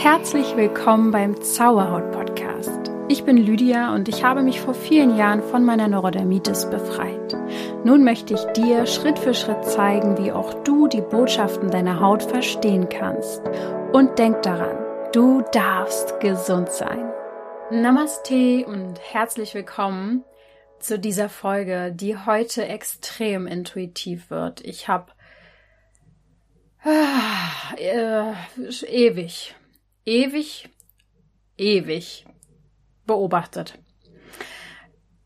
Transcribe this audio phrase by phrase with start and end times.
[0.00, 2.92] Herzlich willkommen beim Zauberhaut Podcast.
[3.08, 7.36] Ich bin Lydia und ich habe mich vor vielen Jahren von meiner Neurodermitis befreit.
[7.82, 12.22] Nun möchte ich dir Schritt für Schritt zeigen, wie auch du die Botschaften deiner Haut
[12.22, 13.42] verstehen kannst.
[13.92, 14.76] Und denk daran,
[15.12, 17.12] du darfst gesund sein.
[17.72, 20.22] Namaste und herzlich willkommen
[20.78, 24.60] zu dieser Folge, die heute extrem intuitiv wird.
[24.60, 25.10] Ich habe
[26.84, 28.32] ah, äh,
[28.86, 29.56] ewig,
[30.08, 30.70] ewig,
[31.58, 32.24] ewig
[33.06, 33.78] beobachtet.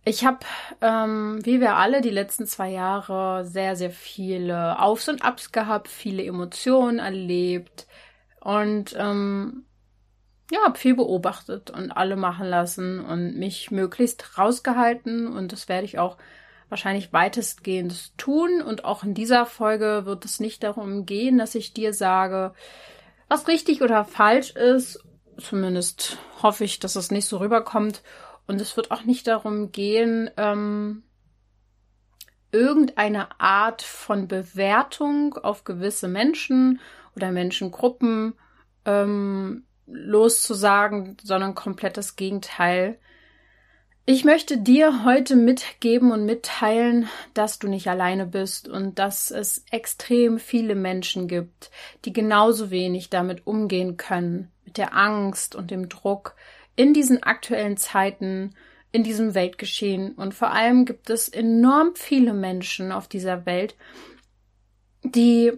[0.04, 0.40] Ich habe,
[0.80, 5.86] ähm, wie wir alle, die letzten zwei Jahre sehr, sehr viele Aufs und Abs gehabt,
[5.86, 7.86] viele Emotionen erlebt
[8.40, 9.64] und ähm,
[10.50, 15.84] ja, habe viel beobachtet und alle machen lassen und mich möglichst rausgehalten und das werde
[15.84, 16.16] ich auch
[16.68, 21.72] wahrscheinlich weitestgehend tun und auch in dieser Folge wird es nicht darum gehen, dass ich
[21.72, 22.54] dir sage,
[23.32, 25.02] was richtig oder falsch ist.
[25.38, 28.02] Zumindest hoffe ich, dass es nicht so rüberkommt.
[28.46, 31.04] Und es wird auch nicht darum gehen, ähm,
[32.50, 36.80] irgendeine Art von Bewertung auf gewisse Menschen
[37.16, 38.34] oder Menschengruppen
[38.84, 42.98] ähm, loszusagen, sondern komplett das Gegenteil.
[44.04, 49.64] Ich möchte dir heute mitgeben und mitteilen, dass du nicht alleine bist und dass es
[49.70, 51.70] extrem viele Menschen gibt,
[52.04, 56.34] die genauso wenig damit umgehen können, mit der Angst und dem Druck
[56.74, 58.56] in diesen aktuellen Zeiten,
[58.90, 60.14] in diesem Weltgeschehen.
[60.14, 63.76] Und vor allem gibt es enorm viele Menschen auf dieser Welt,
[65.04, 65.52] die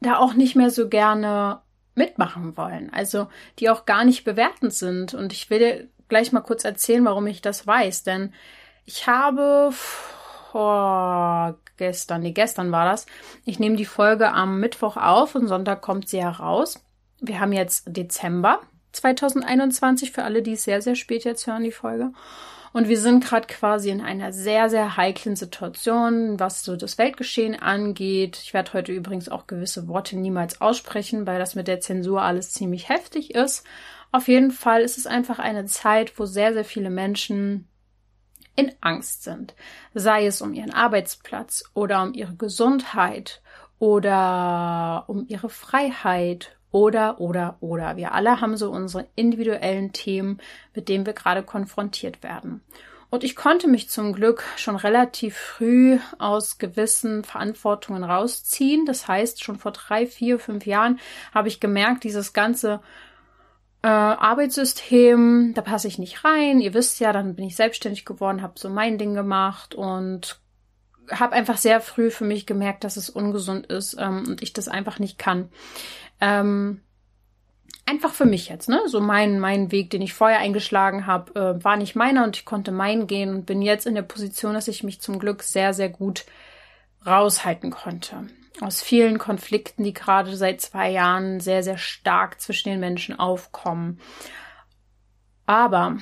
[0.00, 1.62] da auch nicht mehr so gerne
[1.96, 3.26] mitmachen wollen, also
[3.58, 5.14] die auch gar nicht bewertend sind.
[5.14, 8.02] Und ich will gleich mal kurz erzählen, warum ich das weiß.
[8.02, 8.34] Denn
[8.84, 13.06] ich habe vor gestern, nee, gestern war das.
[13.46, 16.84] Ich nehme die Folge am Mittwoch auf und Sonntag kommt sie heraus.
[17.20, 18.60] Wir haben jetzt Dezember
[18.92, 22.12] 2021 für alle, die es sehr, sehr spät jetzt hören, die Folge.
[22.72, 27.60] Und wir sind gerade quasi in einer sehr, sehr heiklen Situation, was so das Weltgeschehen
[27.60, 28.38] angeht.
[28.42, 32.52] Ich werde heute übrigens auch gewisse Worte niemals aussprechen, weil das mit der Zensur alles
[32.52, 33.64] ziemlich heftig ist.
[34.12, 37.68] Auf jeden Fall ist es einfach eine Zeit, wo sehr, sehr viele Menschen
[38.56, 39.54] in Angst sind.
[39.94, 43.42] Sei es um ihren Arbeitsplatz oder um ihre Gesundheit
[43.78, 47.96] oder um ihre Freiheit oder, oder, oder.
[47.96, 50.38] Wir alle haben so unsere individuellen Themen,
[50.74, 52.62] mit denen wir gerade konfrontiert werden.
[53.10, 58.86] Und ich konnte mich zum Glück schon relativ früh aus gewissen Verantwortungen rausziehen.
[58.86, 61.00] Das heißt, schon vor drei, vier, fünf Jahren
[61.34, 62.80] habe ich gemerkt, dieses ganze
[63.82, 66.60] äh, Arbeitssystem, da passe ich nicht rein.
[66.60, 70.40] Ihr wisst ja, dann bin ich selbstständig geworden, habe so mein Ding gemacht und
[71.10, 74.68] habe einfach sehr früh für mich gemerkt, dass es ungesund ist ähm, und ich das
[74.68, 75.48] einfach nicht kann.
[76.20, 76.82] Ähm,
[77.86, 78.82] einfach für mich jetzt, ne?
[78.86, 82.44] So mein, mein Weg, den ich vorher eingeschlagen habe, äh, war nicht meiner und ich
[82.44, 85.74] konnte meinen gehen und bin jetzt in der Position, dass ich mich zum Glück sehr,
[85.74, 86.26] sehr gut
[87.04, 88.28] raushalten konnte
[88.60, 94.00] aus vielen Konflikten, die gerade seit zwei Jahren sehr, sehr stark zwischen den Menschen aufkommen.
[95.46, 95.98] Aber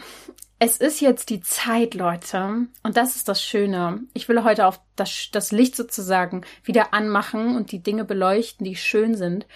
[0.58, 4.00] es ist jetzt die Zeit, Leute, und das ist das Schöne.
[4.12, 8.76] Ich will heute auf das, das Licht sozusagen wieder anmachen und die Dinge beleuchten, die
[8.76, 9.46] schön sind.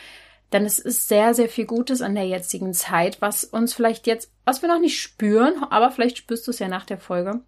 [0.53, 4.31] Denn es ist sehr, sehr viel Gutes an der jetzigen Zeit, was uns vielleicht jetzt,
[4.45, 7.41] was wir noch nicht spüren, aber vielleicht spürst du es ja nach der Folge.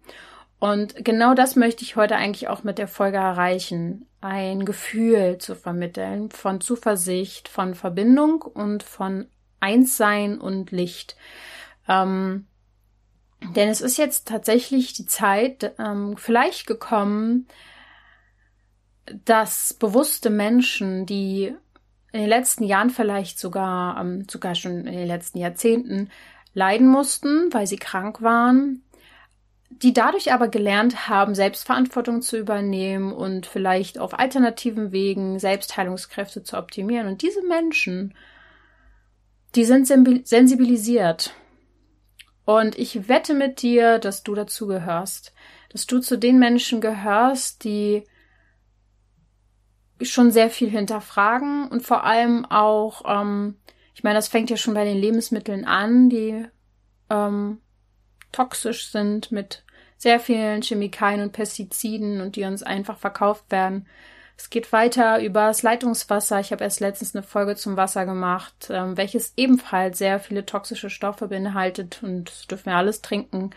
[0.59, 4.07] Und genau das möchte ich heute eigentlich auch mit der Folge erreichen.
[4.27, 9.27] Ein Gefühl zu vermitteln von Zuversicht, von Verbindung und von
[9.59, 11.15] Einssein und Licht.
[11.87, 12.47] Ähm,
[13.55, 17.47] denn es ist jetzt tatsächlich die Zeit ähm, vielleicht gekommen,
[19.25, 21.53] dass bewusste Menschen, die
[22.11, 26.09] in den letzten Jahren vielleicht sogar, ähm, sogar schon in den letzten Jahrzehnten
[26.55, 28.81] leiden mussten, weil sie krank waren,
[29.69, 36.57] die dadurch aber gelernt haben, Selbstverantwortung zu übernehmen und vielleicht auf alternativen Wegen Selbstheilungskräfte zu
[36.57, 37.07] optimieren.
[37.07, 38.13] Und diese Menschen,
[39.55, 41.33] die sind sensibilisiert.
[42.45, 45.33] Und ich wette mit dir, dass du dazu gehörst,
[45.69, 48.03] dass du zu den Menschen gehörst, die
[50.01, 53.55] schon sehr viel hinterfragen und vor allem auch, ähm,
[53.93, 56.45] ich meine, das fängt ja schon bei den Lebensmitteln an, die
[57.09, 57.59] ähm,
[58.35, 59.63] toxisch sind mit
[59.97, 63.87] sehr vielen Chemikalien und Pestiziden und die uns einfach verkauft werden.
[64.37, 66.41] Es geht weiter über das Leitungswasser.
[66.41, 70.89] Ich habe erst letztens eine Folge zum Wasser gemacht, ähm, welches ebenfalls sehr viele toxische
[70.89, 73.51] Stoffe beinhaltet und dürfen wir alles trinken.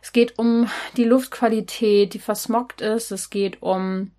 [0.00, 3.10] Es geht um die Luftqualität, die versmoggt ist.
[3.10, 4.12] Es geht um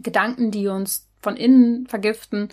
[0.00, 2.48] Gedanken, die uns von innen vergiften.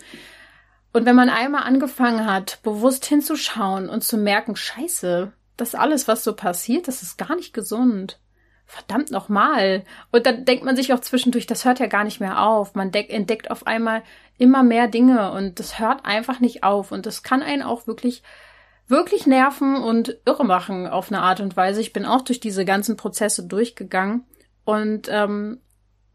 [0.92, 6.24] Und wenn man einmal angefangen hat, bewusst hinzuschauen und zu merken, scheiße, das alles, was
[6.24, 8.18] so passiert, das ist gar nicht gesund.
[8.66, 9.84] Verdammt nochmal.
[10.12, 12.74] Und dann denkt man sich auch zwischendurch, das hört ja gar nicht mehr auf.
[12.74, 14.02] Man entdeckt auf einmal
[14.38, 16.92] immer mehr Dinge und das hört einfach nicht auf.
[16.92, 18.22] Und das kann einen auch wirklich,
[18.86, 21.80] wirklich nerven und irre machen auf eine Art und Weise.
[21.80, 24.24] Ich bin auch durch diese ganzen Prozesse durchgegangen
[24.64, 25.60] und ähm,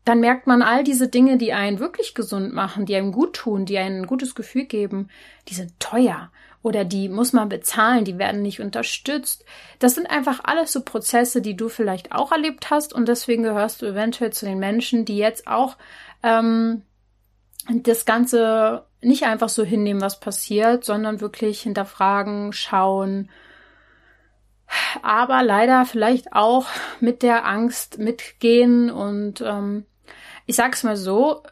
[0.05, 3.65] dann merkt man all diese Dinge, die einen wirklich gesund machen, die einem gut tun,
[3.65, 5.09] die einem ein gutes Gefühl geben,
[5.49, 6.31] die sind teuer
[6.65, 9.45] oder die muss man bezahlen, die werden nicht unterstützt.
[9.77, 13.83] Das sind einfach alles so Prozesse, die du vielleicht auch erlebt hast und deswegen gehörst
[13.83, 15.77] du eventuell zu den Menschen, die jetzt auch
[16.23, 16.81] ähm,
[17.69, 23.29] das Ganze nicht einfach so hinnehmen, was passiert, sondern wirklich hinterfragen, schauen,
[25.03, 26.65] aber leider vielleicht auch
[26.99, 29.85] mit der Angst mitgehen und ähm,
[30.47, 31.43] ich sag's mal so,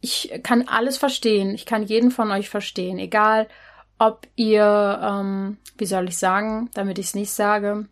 [0.00, 1.54] ich kann alles verstehen.
[1.54, 2.98] Ich kann jeden von euch verstehen.
[2.98, 3.48] Egal,
[3.98, 7.88] ob ihr, ähm, wie soll ich sagen, damit ich es nicht sage,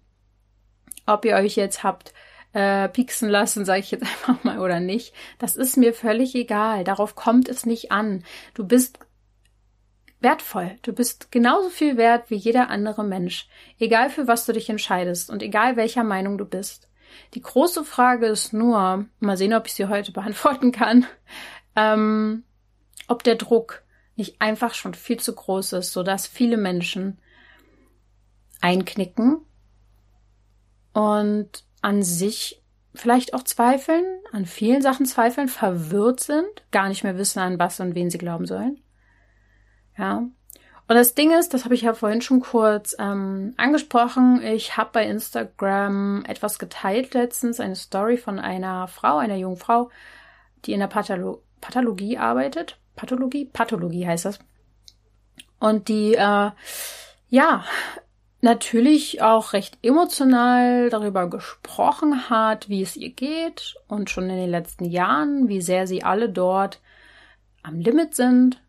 [1.07, 2.13] ob ihr euch jetzt habt
[2.53, 5.15] äh, pieksen lassen, sage ich jetzt einfach mal, oder nicht.
[5.39, 6.85] Das ist mir völlig egal.
[6.85, 8.25] Darauf kommt es nicht an.
[8.55, 8.99] Du bist
[10.21, 10.79] wertvoll.
[10.83, 13.49] Du bist genauso viel wert wie jeder andere Mensch.
[13.79, 16.89] Egal für was du dich entscheidest und egal welcher Meinung du bist.
[17.35, 21.07] Die große Frage ist nur, mal sehen, ob ich sie heute beantworten kann,
[21.77, 22.45] ähm,
[23.09, 23.83] ob der Druck
[24.17, 27.19] nicht einfach schon viel zu groß ist, sodass viele Menschen
[28.61, 29.41] einknicken
[30.93, 32.63] und an sich
[32.95, 37.81] vielleicht auch zweifeln, an vielen Sachen zweifeln, verwirrt sind, gar nicht mehr wissen, an was
[37.81, 38.81] und wen sie glauben sollen.
[39.97, 40.29] Ja,
[40.93, 44.91] und das Ding ist, das habe ich ja vorhin schon kurz ähm, angesprochen, ich habe
[44.93, 49.91] bei Instagram etwas geteilt letztens, eine Story von einer Frau, einer jungen Frau,
[50.65, 52.79] die in der Patholo Pathologie arbeitet.
[52.97, 53.47] Pathologie?
[53.47, 54.39] Pathologie heißt das.
[55.59, 56.51] Und die, äh,
[57.29, 57.65] ja,
[58.41, 64.51] natürlich auch recht emotional darüber gesprochen hat, wie es ihr geht und schon in den
[64.51, 66.81] letzten Jahren, wie sehr sie alle dort
[67.63, 68.61] am Limit sind,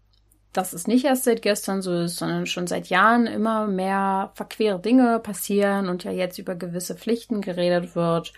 [0.54, 4.80] dass es nicht erst seit gestern so ist, sondern schon seit Jahren immer mehr verquere
[4.80, 8.34] Dinge passieren und ja jetzt über gewisse Pflichten geredet wird,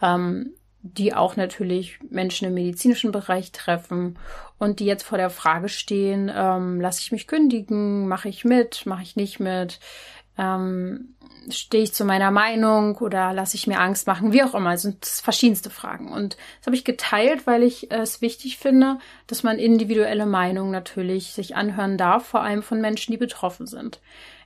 [0.00, 4.18] ähm, die auch natürlich Menschen im medizinischen Bereich treffen
[4.58, 8.86] und die jetzt vor der Frage stehen, ähm, lasse ich mich kündigen, mache ich mit,
[8.86, 9.78] mache ich nicht mit,
[10.38, 11.14] ähm,
[11.50, 14.74] stehe ich zu meiner Meinung oder lasse ich mir Angst machen, wie auch immer.
[14.74, 16.10] Es sind verschiedenste Fragen.
[16.10, 21.32] Und das habe ich geteilt, weil ich es wichtig finde, dass man individuelle Meinungen natürlich
[21.32, 24.00] sich anhören darf, vor allem von Menschen, die betroffen sind.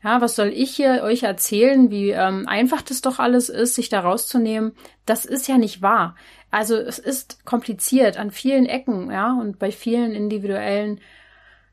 [0.04, 3.88] Ja, was soll ich hier euch erzählen, wie ähm, einfach das doch alles ist, sich
[3.88, 4.72] da rauszunehmen?
[5.06, 6.14] Das ist ja nicht wahr.
[6.50, 11.00] Also es ist kompliziert an vielen Ecken, ja, und bei vielen individuellen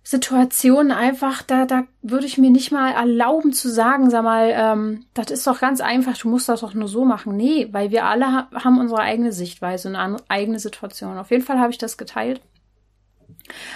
[0.03, 5.05] Situationen einfach, da, da würde ich mir nicht mal erlauben zu sagen, sag mal, ähm,
[5.13, 7.35] das ist doch ganz einfach, du musst das doch nur so machen.
[7.35, 11.17] Nee, weil wir alle ha haben unsere eigene Sichtweise und eine eigene Situation.
[11.17, 12.41] Auf jeden Fall habe ich das geteilt,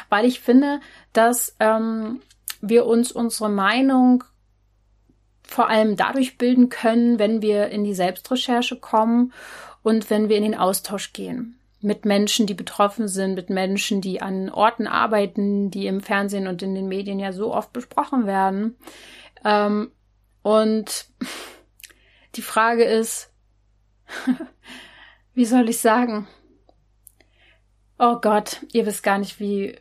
[0.10, 0.80] weil ich finde,
[1.12, 2.22] dass ähm,
[2.62, 4.24] wir uns unsere Meinung
[5.48, 9.34] vor allem dadurch bilden können, wenn wir in die Selbstrecherche kommen
[9.84, 14.22] und wenn wir in den Austausch gehen mit Menschen, die betroffen sind, mit Menschen, die
[14.22, 18.76] an Orten arbeiten, die im Fernsehen und in den Medien ja so oft besprochen werden.
[19.46, 19.92] Ähm,
[20.42, 21.06] und
[22.36, 23.32] die Frage ist,
[25.34, 26.28] wie soll ich sagen?
[27.98, 29.78] Oh Gott, ihr wisst gar nicht, wie,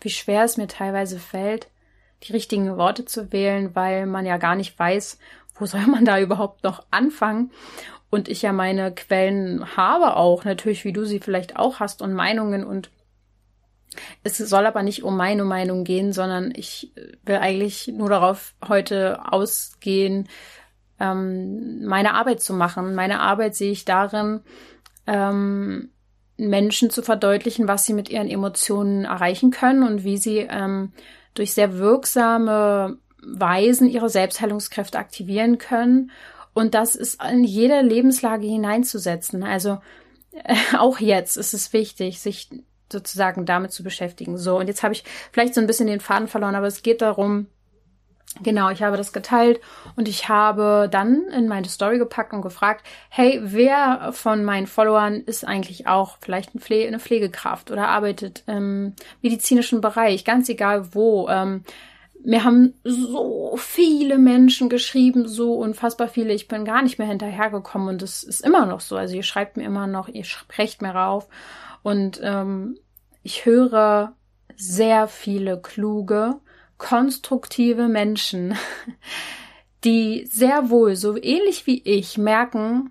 [0.00, 1.68] wie schwer es mir teilweise fällt,
[2.22, 5.18] die richtigen Worte zu wählen, weil man ja gar nicht weiß,
[5.56, 7.50] wo soll man da überhaupt noch anfangen
[8.10, 12.12] und ich ja meine Quellen habe auch, natürlich wie du sie vielleicht auch hast und
[12.12, 12.90] Meinungen und
[14.22, 16.92] es soll aber nicht um meine Meinung gehen, sondern ich
[17.24, 20.28] will eigentlich nur darauf heute ausgehen,
[21.00, 22.94] ähm, meine Arbeit zu machen.
[22.94, 24.40] Meine Arbeit sehe ich darin,
[25.06, 25.90] ähm,
[26.36, 30.92] Menschen zu verdeutlichen, was sie mit ihren Emotionen erreichen können und wie sie ähm,
[31.34, 36.10] durch sehr wirksame Weisen ihre Selbstheilungskräfte aktivieren können
[36.54, 39.42] und das ist in jede Lebenslage hineinzusetzen.
[39.42, 39.80] Also
[40.32, 42.48] äh, auch jetzt ist es wichtig, sich
[42.90, 44.38] sozusagen damit zu beschäftigen.
[44.38, 47.02] So, und jetzt habe ich vielleicht so ein bisschen den Faden verloren, aber es geht
[47.02, 47.48] darum,
[48.42, 49.60] Genau, ich habe das geteilt
[49.94, 55.20] und ich habe dann in meine Story gepackt und gefragt, hey, wer von meinen Followern
[55.20, 60.94] ist eigentlich auch vielleicht eine, Pflege, eine Pflegekraft oder arbeitet im medizinischen Bereich, ganz egal
[60.94, 61.28] wo.
[61.28, 61.62] Ähm,
[62.24, 66.32] mir haben so viele Menschen geschrieben, so unfassbar viele.
[66.32, 68.96] Ich bin gar nicht mehr hinterhergekommen und das ist immer noch so.
[68.96, 71.28] Also ihr schreibt mir immer noch, ihr sprecht mir rauf
[71.82, 72.78] und ähm,
[73.22, 74.14] ich höre
[74.56, 76.40] sehr viele kluge,
[76.78, 78.56] konstruktive Menschen,
[79.84, 82.90] die sehr wohl, so ähnlich wie ich, merken,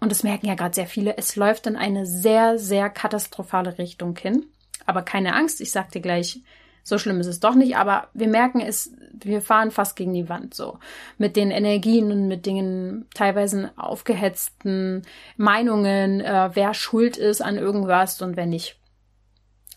[0.00, 4.16] und das merken ja gerade sehr viele, es läuft in eine sehr, sehr katastrophale Richtung
[4.16, 4.46] hin.
[4.86, 6.42] Aber keine Angst, ich sag dir gleich,
[6.82, 10.28] so schlimm ist es doch nicht, aber wir merken es, wir fahren fast gegen die
[10.28, 10.78] Wand so.
[11.16, 15.02] Mit den Energien und mit den teilweise aufgehetzten
[15.38, 18.78] Meinungen, äh, wer schuld ist an irgendwas und wer nicht.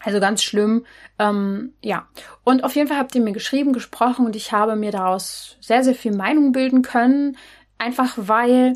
[0.03, 0.85] Also ganz schlimm.
[1.19, 2.07] Ähm, ja.
[2.43, 5.83] Und auf jeden Fall habt ihr mir geschrieben, gesprochen und ich habe mir daraus sehr,
[5.83, 7.37] sehr viel Meinung bilden können.
[7.77, 8.73] Einfach weil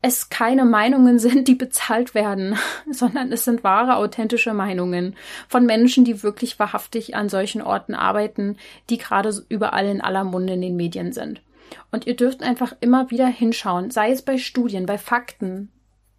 [0.00, 2.58] es keine Meinungen sind, die bezahlt werden,
[2.90, 5.16] sondern es sind wahre, authentische Meinungen
[5.48, 8.56] von Menschen, die wirklich wahrhaftig an solchen Orten arbeiten,
[8.90, 11.42] die gerade überall in aller Munde in den Medien sind.
[11.90, 15.70] Und ihr dürft einfach immer wieder hinschauen, sei es bei Studien, bei Fakten,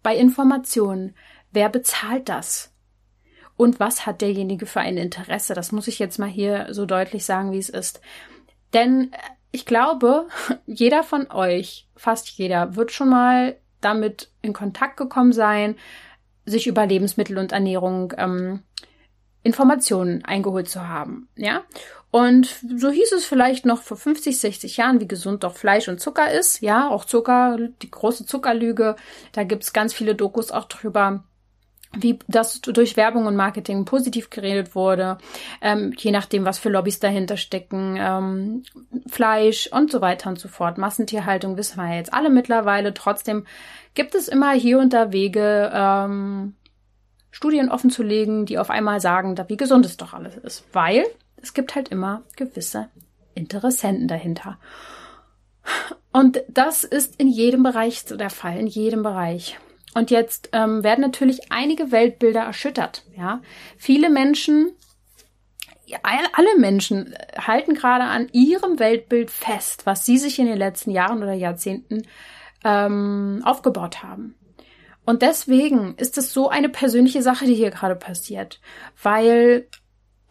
[0.02, 1.14] bei Informationen.
[1.52, 2.69] Wer bezahlt das?
[3.60, 5.52] Und was hat derjenige für ein Interesse?
[5.52, 8.00] Das muss ich jetzt mal hier so deutlich sagen, wie es ist.
[8.72, 9.10] Denn
[9.52, 10.28] ich glaube,
[10.66, 15.76] jeder von euch, fast jeder, wird schon mal damit in Kontakt gekommen sein,
[16.46, 18.62] sich über Lebensmittel und Ernährung ähm,
[19.42, 21.62] Informationen eingeholt zu haben, ja.
[22.10, 22.46] Und
[22.78, 26.32] so hieß es vielleicht noch vor 50, 60 Jahren, wie gesund doch Fleisch und Zucker
[26.32, 28.96] ist, ja, auch Zucker, die große Zuckerlüge,
[29.32, 31.24] da gibt's ganz viele Dokus auch drüber
[31.96, 35.18] wie das durch Werbung und Marketing positiv geredet wurde,
[35.60, 38.62] ähm, je nachdem, was für Lobbys dahinter stecken, ähm,
[39.08, 40.78] Fleisch und so weiter und so fort.
[40.78, 42.94] Massentierhaltung wissen wir jetzt alle mittlerweile.
[42.94, 43.44] Trotzdem
[43.94, 46.54] gibt es immer hier und da Wege, ähm,
[47.32, 50.64] Studien offen zu legen, die auf einmal sagen, wie gesund es doch alles ist.
[50.72, 51.04] Weil
[51.42, 52.88] es gibt halt immer gewisse
[53.34, 54.58] Interessenten dahinter.
[56.12, 59.58] Und das ist in jedem Bereich der Fall, in jedem Bereich.
[59.94, 63.04] Und jetzt ähm, werden natürlich einige Weltbilder erschüttert.
[63.16, 63.42] Ja,
[63.76, 64.72] viele Menschen,
[66.02, 71.22] alle Menschen halten gerade an ihrem Weltbild fest, was sie sich in den letzten Jahren
[71.22, 72.02] oder Jahrzehnten
[72.64, 74.36] ähm, aufgebaut haben.
[75.04, 78.60] Und deswegen ist es so eine persönliche Sache, die hier gerade passiert,
[79.02, 79.66] weil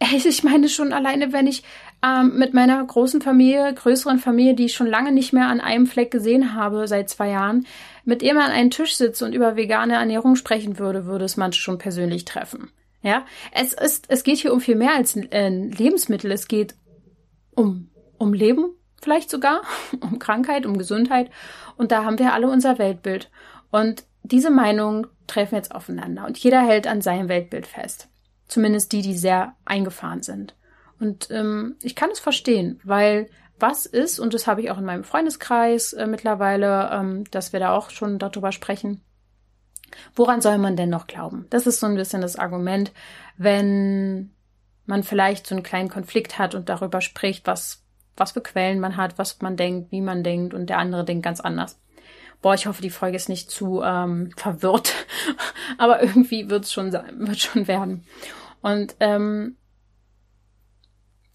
[0.00, 1.62] ich meine schon alleine, wenn ich
[2.02, 5.86] ähm, mit meiner großen Familie, größeren Familie, die ich schon lange nicht mehr an einem
[5.86, 7.66] Fleck gesehen habe, seit zwei Jahren,
[8.10, 11.36] mit ihr mal an einen Tisch sitze und über vegane Ernährung sprechen würde, würde es
[11.36, 12.72] manche schon persönlich treffen.
[13.02, 16.32] Ja, es ist, es geht hier um viel mehr als äh, Lebensmittel.
[16.32, 16.74] Es geht
[17.54, 17.88] um,
[18.18, 19.62] um Leben, vielleicht sogar,
[20.00, 21.30] um Krankheit, um Gesundheit.
[21.76, 23.30] Und da haben wir alle unser Weltbild.
[23.70, 28.08] Und diese Meinungen treffen jetzt aufeinander und jeder hält an seinem Weltbild fest.
[28.48, 30.56] Zumindest die, die sehr eingefahren sind.
[30.98, 34.84] Und ähm, ich kann es verstehen, weil was ist, und das habe ich auch in
[34.84, 39.02] meinem Freundeskreis äh, mittlerweile, ähm, dass wir da auch schon darüber sprechen.
[40.14, 41.46] Woran soll man denn noch glauben?
[41.50, 42.92] Das ist so ein bisschen das Argument,
[43.36, 44.30] wenn
[44.86, 47.82] man vielleicht so einen kleinen Konflikt hat und darüber spricht, was,
[48.16, 51.24] was für Quellen man hat, was man denkt, wie man denkt und der andere denkt
[51.24, 51.80] ganz anders.
[52.42, 54.94] Boah, ich hoffe, die Folge ist nicht zu ähm, verwirrt,
[55.78, 58.04] aber irgendwie wird es schon sein, wird schon werden.
[58.62, 59.56] Und ähm,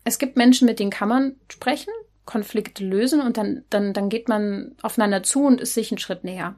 [0.03, 1.91] es gibt Menschen, mit denen kann man sprechen,
[2.25, 6.23] Konflikte lösen und dann, dann, dann geht man aufeinander zu und ist sich einen Schritt
[6.23, 6.55] näher.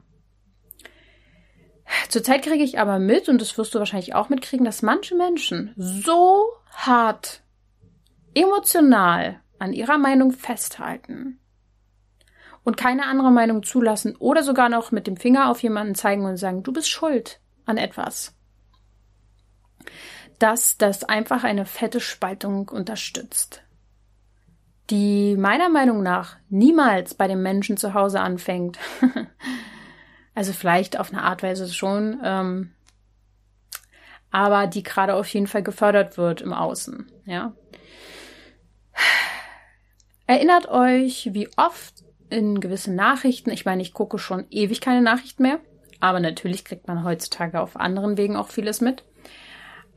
[2.08, 5.72] Zurzeit kriege ich aber mit, und das wirst du wahrscheinlich auch mitkriegen, dass manche Menschen
[5.76, 7.42] so hart
[8.34, 11.38] emotional an ihrer Meinung festhalten
[12.64, 16.36] und keine andere Meinung zulassen oder sogar noch mit dem Finger auf jemanden zeigen und
[16.36, 18.34] sagen, du bist schuld an etwas,
[20.38, 23.62] dass das einfach eine fette Spaltung unterstützt
[24.90, 28.78] die meiner Meinung nach niemals bei dem Menschen zu Hause anfängt.
[30.34, 32.72] also vielleicht auf eine Art Weise schon, ähm,
[34.30, 37.52] aber die gerade auf jeden Fall gefördert wird im Außen, ja.
[40.26, 45.42] Erinnert euch, wie oft in gewissen Nachrichten, ich meine, ich gucke schon ewig keine Nachrichten
[45.42, 45.60] mehr,
[46.00, 49.04] aber natürlich kriegt man heutzutage auf anderen Wegen auch vieles mit.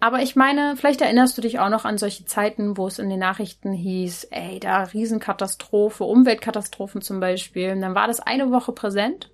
[0.02, 3.08] Aber ich meine, vielleicht erinnerst du dich auch noch an solche Zeiten, wo es in
[3.08, 7.72] den Nachrichten hieß, ey, da Riesenkatastrophe, Umweltkatastrophen zum Beispiel.
[7.72, 9.32] Und dann war das eine Woche präsent.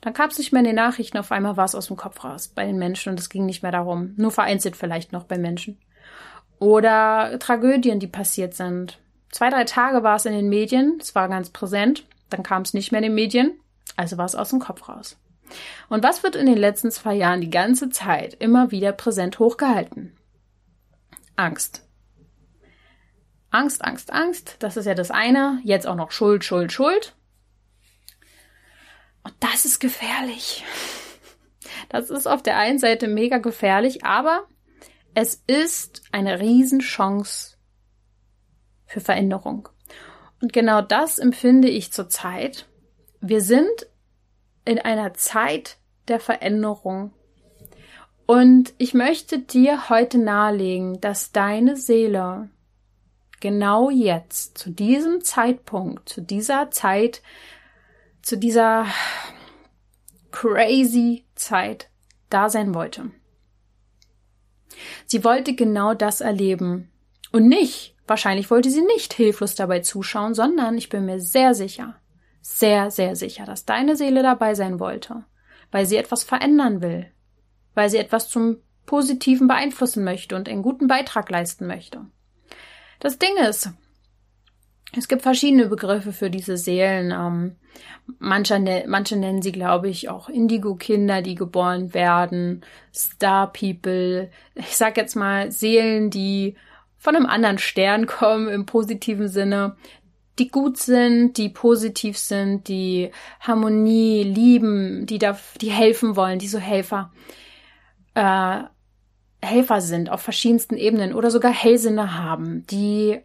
[0.00, 2.22] Dann kam es nicht mehr in den Nachrichten, auf einmal war es aus dem Kopf
[2.22, 4.14] raus bei den Menschen und es ging nicht mehr darum.
[4.16, 5.80] Nur vereinzelt vielleicht noch bei Menschen.
[6.60, 9.00] Oder Tragödien, die passiert sind.
[9.32, 12.74] Zwei, drei Tage war es in den Medien, es war ganz präsent, dann kam es
[12.74, 13.58] nicht mehr in den Medien,
[13.96, 15.16] also war es aus dem Kopf raus.
[15.88, 20.16] Und was wird in den letzten zwei Jahren die ganze Zeit immer wieder präsent hochgehalten?
[21.36, 21.82] Angst.
[23.50, 25.60] Angst, Angst, Angst, das ist ja das eine.
[25.62, 27.14] Jetzt auch noch Schuld, Schuld, Schuld.
[29.22, 30.64] Und das ist gefährlich.
[31.90, 34.48] Das ist auf der einen Seite mega gefährlich, aber
[35.14, 37.56] Es ist eine Riesenchance
[38.86, 39.68] für Veränderung.
[40.40, 42.66] Und genau das empfinde ich zurzeit.
[43.20, 43.86] Wir sind
[44.64, 45.76] in einer Zeit
[46.08, 47.12] der Veränderung.
[48.26, 52.48] Und ich möchte dir heute nahelegen, dass deine Seele
[53.40, 57.20] genau jetzt, zu diesem Zeitpunkt, zu dieser Zeit,
[58.22, 58.86] zu dieser
[60.30, 61.90] crazy Zeit
[62.30, 63.10] da sein wollte.
[65.06, 66.90] Sie wollte genau das erleben.
[67.32, 72.00] Und nicht, wahrscheinlich wollte sie nicht hilflos dabei zuschauen, sondern ich bin mir sehr sicher,
[72.46, 75.24] sehr, sehr sicher, dass deine Seele dabei sein wollte,
[75.70, 77.10] weil sie etwas verändern will,
[77.72, 82.04] weil sie etwas zum Positiven beeinflussen möchte und einen guten Beitrag leisten möchte.
[83.00, 83.70] Das Ding ist,
[84.94, 87.12] es gibt verschiedene Begriffe für diese Seelen.
[87.12, 87.56] Ähm,
[88.18, 92.62] manche, ne, manche nennen sie, glaube ich, auch Indigo-Kinder, die geboren werden,
[92.94, 94.30] Star-People.
[94.54, 96.56] Ich sag jetzt mal Seelen, die
[96.98, 99.76] von einem anderen Stern kommen im positiven Sinne,
[100.38, 103.10] die gut sind, die positiv sind, die
[103.40, 107.12] Harmonie lieben, die da, die helfen wollen, die so Helfer,
[108.14, 108.62] äh,
[109.42, 113.20] Helfer sind auf verschiedensten Ebenen oder sogar Hellsinne haben, die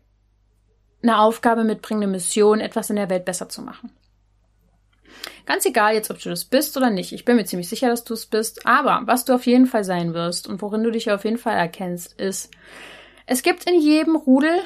[1.02, 3.92] eine Aufgabe mitbringen, eine Mission, etwas in der Welt besser zu machen.
[5.46, 7.12] Ganz egal jetzt, ob du das bist oder nicht.
[7.14, 8.68] Ich bin mir ziemlich sicher, dass du es bist.
[8.68, 11.56] Aber was du auf jeden Fall sein wirst und worin du dich auf jeden Fall
[11.58, 12.52] erkennst, ist,
[13.32, 14.60] es gibt in jedem Rudel,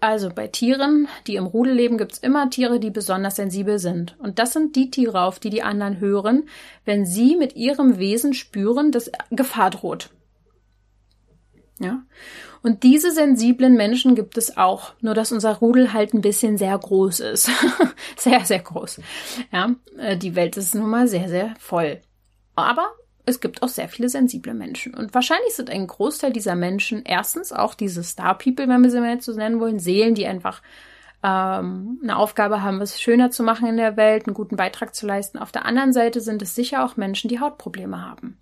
[0.00, 4.16] also bei Tieren, die im Rudel leben, gibt es immer Tiere, die besonders sensibel sind.
[4.18, 6.48] Und das sind die Tiere, auf die die anderen hören,
[6.84, 10.10] wenn sie mit ihrem Wesen spüren, dass Gefahr droht.
[11.78, 12.02] Ja.
[12.64, 16.76] Und diese sensiblen Menschen gibt es auch, nur dass unser Rudel halt ein bisschen sehr
[16.76, 17.48] groß ist.
[18.16, 19.00] sehr, sehr groß.
[19.52, 22.00] Ja, äh, die Welt ist nun mal sehr, sehr voll.
[22.56, 22.88] Aber
[23.28, 24.94] es gibt auch sehr viele sensible Menschen.
[24.94, 29.00] Und wahrscheinlich sind ein Großteil dieser Menschen erstens auch diese Star People, wenn wir sie
[29.00, 30.62] mal jetzt so nennen wollen, Seelen, die einfach
[31.22, 35.06] ähm, eine Aufgabe haben, was schöner zu machen in der Welt, einen guten Beitrag zu
[35.06, 35.38] leisten.
[35.38, 38.38] Auf der anderen Seite sind es sicher auch Menschen, die Hautprobleme haben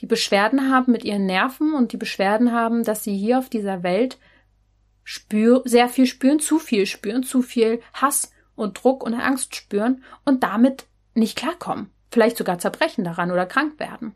[0.00, 3.82] die Beschwerden haben mit ihren Nerven und die Beschwerden haben, dass sie hier auf dieser
[3.82, 4.18] Welt
[5.04, 10.02] spür, sehr viel spüren, zu viel spüren, zu viel Hass und Druck und Angst spüren
[10.24, 11.90] und damit nicht klarkommen.
[12.10, 14.14] Vielleicht sogar zerbrechen daran oder krank werden.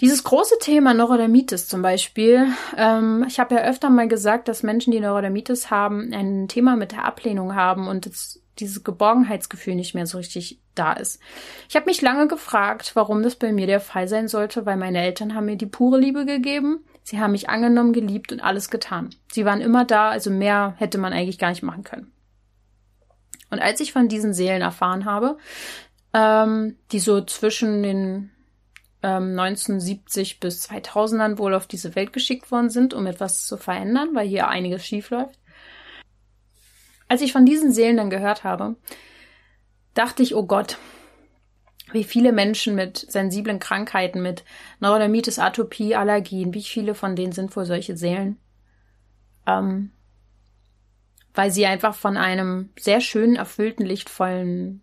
[0.00, 4.90] Dieses große Thema Neurodermitis zum Beispiel, ähm, ich habe ja öfter mal gesagt, dass Menschen,
[4.90, 10.06] die Neurodermitis haben, ein Thema mit der Ablehnung haben und es dieses Geborgenheitsgefühl nicht mehr
[10.06, 11.20] so richtig da ist.
[11.68, 15.02] Ich habe mich lange gefragt, warum das bei mir der Fall sein sollte, weil meine
[15.02, 16.84] Eltern haben mir die pure Liebe gegeben.
[17.02, 19.10] Sie haben mich angenommen, geliebt und alles getan.
[19.30, 22.12] Sie waren immer da, also mehr hätte man eigentlich gar nicht machen können.
[23.50, 25.38] Und als ich von diesen Seelen erfahren habe,
[26.16, 28.30] ähm, die so zwischen den
[29.02, 34.14] ähm, 1970 bis 2000ern wohl auf diese Welt geschickt worden sind, um etwas zu verändern,
[34.14, 35.38] weil hier einiges schief läuft,
[37.06, 38.76] als ich von diesen Seelen dann gehört habe,
[39.92, 40.78] dachte ich, oh Gott,
[41.92, 44.42] wie viele Menschen mit sensiblen Krankheiten, mit
[44.80, 48.38] Neurodermitis, Atopie, Allergien, wie viele von denen sind wohl solche Seelen?
[49.46, 49.92] Ähm,
[51.34, 54.80] weil sie einfach von einem sehr schönen, erfüllten, lichtvollen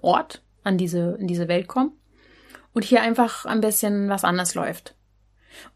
[0.00, 1.92] Ort an diese, in diese Welt kommen
[2.72, 4.94] und hier einfach ein bisschen was anders läuft.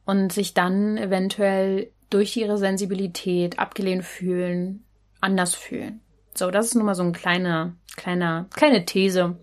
[0.05, 4.85] Und sich dann eventuell durch ihre Sensibilität abgelehnt fühlen,
[5.21, 6.01] anders fühlen.
[6.35, 9.37] So, das ist nun mal so ein kleiner, kleiner, kleine These.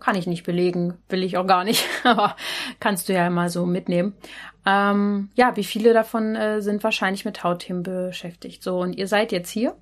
[0.00, 2.36] Kann ich nicht belegen, will ich auch gar nicht, aber
[2.78, 4.14] kannst du ja mal so mitnehmen.
[4.66, 8.62] Ähm, ja, wie viele davon äh, sind wahrscheinlich mit Hautthemen beschäftigt?
[8.62, 9.76] So, und ihr seid jetzt hier.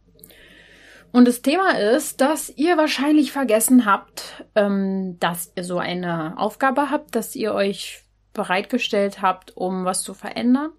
[1.13, 6.91] Und das Thema ist, dass ihr wahrscheinlich vergessen habt, ähm, dass ihr so eine Aufgabe
[6.91, 10.71] habt, dass ihr euch bereitgestellt habt, um was zu verändern.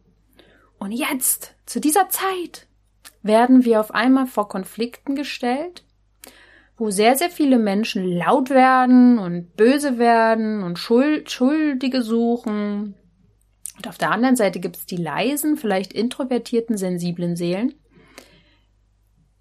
[0.80, 2.67] Und jetzt, zu dieser Zeit,
[3.22, 5.86] werden wir auf einmal vor Konflikten gestellt,
[6.78, 12.96] wo sehr, sehr viele Menschen laut werden und böse werden und Schuld, Schuldige suchen.
[13.78, 17.76] Und auf der anderen Seite gibt es die leisen, vielleicht introvertierten, sensiblen Seelen,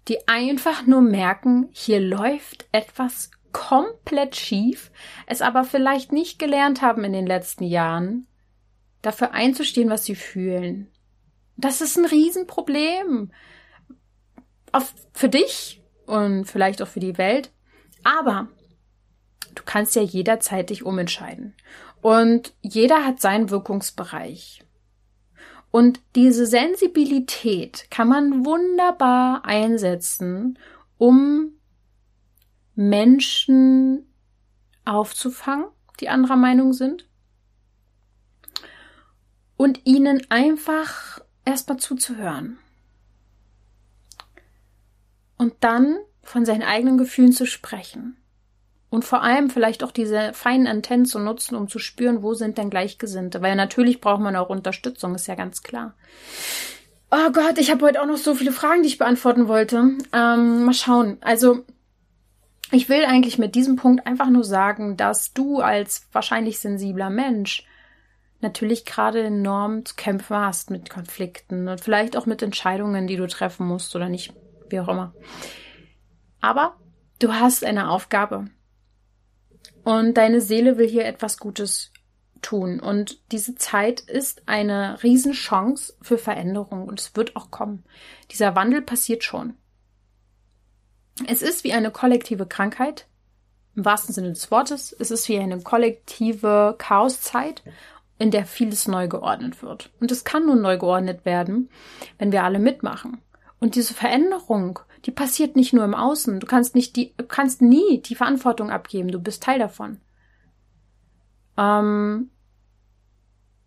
[0.07, 4.91] die einfach nur merken, hier läuft etwas komplett schief,
[5.27, 8.27] es aber vielleicht nicht gelernt haben in den letzten Jahren,
[9.01, 10.91] dafür einzustehen, was sie fühlen.
[11.55, 13.31] Das ist ein Riesenproblem
[14.71, 17.51] auf, für dich und vielleicht auch für die Welt.
[18.03, 18.47] Aber
[19.55, 21.55] du kannst ja jederzeit dich umentscheiden.
[22.01, 24.63] Und jeder hat seinen Wirkungsbereich.
[25.73, 30.59] Und diese Sensibilität kann man wunderbar einsetzen,
[30.99, 31.53] um
[32.75, 34.05] Menschen
[34.85, 35.65] aufzufangen,
[35.99, 37.09] die anderer Meinung sind.
[39.55, 42.59] und ihnen einfach erstmal zuzuhören.
[45.37, 48.17] Und dann von seinen eigenen Gefühlen zu sprechen.
[48.93, 52.59] Und vor allem vielleicht auch diese feinen Antennen zu nutzen, um zu spüren, wo sind
[52.59, 53.41] denn Gleichgesinnte.
[53.41, 55.95] Weil natürlich braucht man auch Unterstützung, ist ja ganz klar.
[57.09, 59.97] Oh Gott, ich habe heute auch noch so viele Fragen, die ich beantworten wollte.
[60.13, 61.17] Ähm, mal schauen.
[61.21, 61.65] Also,
[62.71, 67.65] ich will eigentlich mit diesem Punkt einfach nur sagen, dass du als wahrscheinlich sensibler Mensch
[68.41, 73.25] natürlich gerade enorm zu kämpfen hast mit Konflikten und vielleicht auch mit Entscheidungen, die du
[73.25, 74.35] treffen musst oder nicht,
[74.69, 75.15] wie auch immer.
[76.41, 76.75] Aber
[77.17, 78.49] du hast eine Aufgabe
[79.83, 81.91] und deine Seele will hier etwas Gutes
[82.41, 82.79] tun.
[82.79, 87.83] Und diese Zeit ist eine Riesenchance für Veränderung und es wird auch kommen.
[88.31, 89.55] Dieser Wandel passiert schon.
[91.27, 93.07] Es ist wie eine kollektive Krankheit,
[93.75, 94.95] im wahrsten Sinne des Wortes.
[94.97, 97.63] Es ist wie eine kollektive Chaoszeit,
[98.19, 99.89] in der vieles neu geordnet wird.
[99.99, 101.69] Und es kann nur neu geordnet werden,
[102.17, 103.21] wenn wir alle mitmachen.
[103.59, 106.39] Und diese Veränderung die passiert nicht nur im Außen.
[106.39, 109.09] Du kannst nicht die, du kannst nie die Verantwortung abgeben.
[109.09, 109.99] Du bist Teil davon.
[111.57, 112.29] Ähm,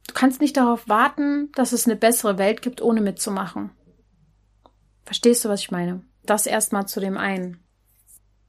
[0.07, 3.71] du kannst nicht darauf warten, dass es eine bessere Welt gibt, ohne mitzumachen.
[5.05, 6.03] Verstehst du, was ich meine?
[6.25, 7.63] Das erstmal zu dem einen.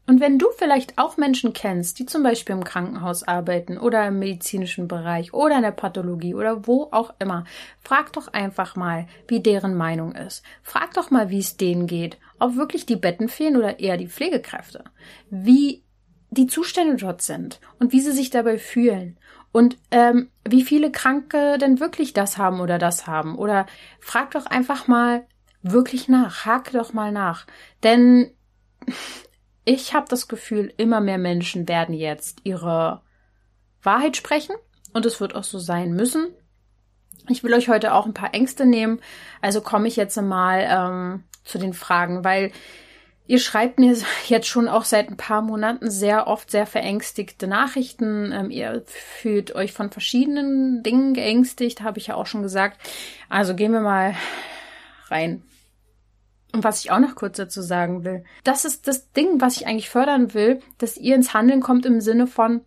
[0.10, 4.20] Und wenn du vielleicht auch Menschen kennst, die zum Beispiel im Krankenhaus arbeiten oder im
[4.20, 7.44] medizinischen Bereich oder in der Pathologie oder wo auch immer,
[7.82, 10.44] frag doch einfach mal, wie deren Meinung ist.
[10.64, 14.08] Frag doch mal, wie es denen geht, ob wirklich die Betten fehlen oder eher die
[14.08, 14.84] Pflegekräfte.
[15.30, 15.84] Wie
[16.30, 19.18] die Zustände dort sind und wie sie sich dabei fühlen
[19.52, 23.38] und ähm, wie viele Kranke denn wirklich das haben oder das haben.
[23.38, 23.66] Oder
[24.00, 25.26] frag doch einfach mal
[25.62, 27.48] wirklich nach, hake doch mal nach.
[27.84, 28.32] Denn
[29.66, 33.02] ich habe das Gefühl, immer mehr Menschen werden jetzt ihre
[33.82, 34.56] Wahrheit sprechen
[34.94, 36.28] und es wird auch so sein müssen.
[37.30, 39.02] Ich will euch heute auch ein paar Ängste nehmen,
[39.42, 42.52] also komme ich jetzt mal ähm, zu den Fragen, weil
[43.26, 43.96] ihr schreibt mir
[44.28, 48.32] jetzt schon auch seit ein paar Monaten sehr oft sehr verängstigte Nachrichten.
[48.32, 52.80] Ähm, ihr fühlt euch von verschiedenen Dingen geängstigt, habe ich ja auch schon gesagt.
[53.30, 54.16] Also gehen wir mal
[55.10, 55.44] rein.
[56.54, 59.68] Und was ich auch noch kurz dazu sagen will, das ist das Ding, was ich
[59.68, 62.62] eigentlich fördern will, dass ihr ins Handeln kommt im Sinne von,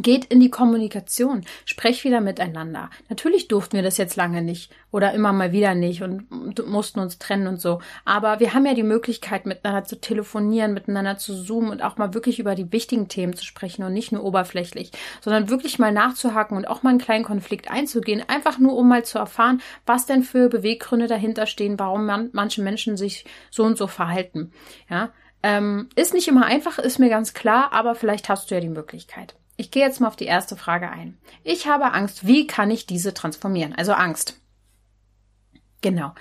[0.00, 2.90] Geht in die Kommunikation, sprecht wieder miteinander.
[3.08, 6.30] Natürlich durften wir das jetzt lange nicht oder immer mal wieder nicht und
[6.66, 7.80] mussten uns trennen und so.
[8.04, 12.14] Aber wir haben ja die Möglichkeit, miteinander zu telefonieren, miteinander zu zoomen und auch mal
[12.14, 16.56] wirklich über die wichtigen Themen zu sprechen und nicht nur oberflächlich, sondern wirklich mal nachzuhaken
[16.56, 20.22] und auch mal einen kleinen Konflikt einzugehen, einfach nur um mal zu erfahren, was denn
[20.22, 24.52] für Beweggründe dahinter stehen, warum man, manche Menschen sich so und so verhalten.
[24.88, 25.10] Ja,
[25.42, 28.68] ähm, ist nicht immer einfach, ist mir ganz klar, aber vielleicht hast du ja die
[28.68, 29.34] Möglichkeit.
[29.60, 31.18] Ich gehe jetzt mal auf die erste Frage ein.
[31.42, 32.24] Ich habe Angst.
[32.24, 33.74] Wie kann ich diese transformieren?
[33.74, 34.40] Also Angst.
[35.80, 36.14] Genau.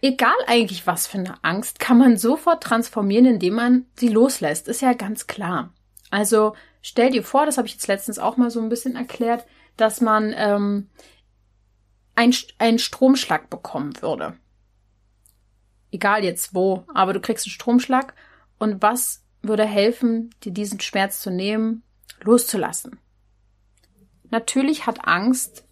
[0.00, 4.68] Egal eigentlich was für eine Angst, kann man sofort transformieren, indem man sie loslässt.
[4.68, 5.74] Ist ja ganz klar.
[6.08, 9.44] Also stell dir vor, das habe ich jetzt letztens auch mal so ein bisschen erklärt,
[9.76, 10.90] dass man ähm,
[12.14, 14.36] einen Stromschlag bekommen würde.
[15.90, 18.14] Egal jetzt wo, aber du kriegst einen Stromschlag
[18.60, 21.82] und was würde helfen, dir diesen Schmerz zu nehmen
[22.22, 22.98] loszulassen.
[24.30, 25.64] Natürlich hat Angst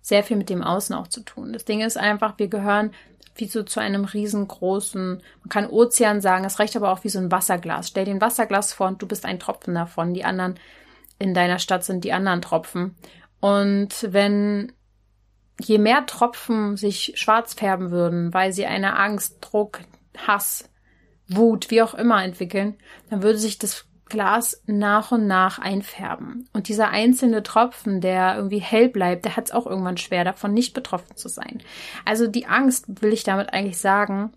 [0.00, 1.52] sehr viel mit dem Außen auch zu tun.
[1.52, 2.92] Das Ding ist einfach, wir gehören
[3.36, 7.18] wie so zu einem riesengroßen, man kann Ozean sagen, es reicht aber auch wie so
[7.18, 7.88] ein Wasserglas.
[7.88, 10.14] Stell dir ein Wasserglas vor und du bist ein Tropfen davon.
[10.14, 10.54] Die anderen
[11.18, 12.94] in deiner Stadt sind die anderen Tropfen.
[13.40, 14.72] Und wenn
[15.60, 19.80] je mehr Tropfen sich schwarz färben würden, weil sie eine Angst, Druck,
[20.16, 20.70] Hass,
[21.28, 22.76] Wut, wie auch immer entwickeln,
[23.10, 26.48] dann würde sich das Glas nach und nach einfärben.
[26.52, 30.52] Und dieser einzelne Tropfen, der irgendwie hell bleibt, der hat es auch irgendwann schwer, davon
[30.52, 31.62] nicht betroffen zu sein.
[32.04, 34.32] Also die Angst, will ich damit eigentlich sagen,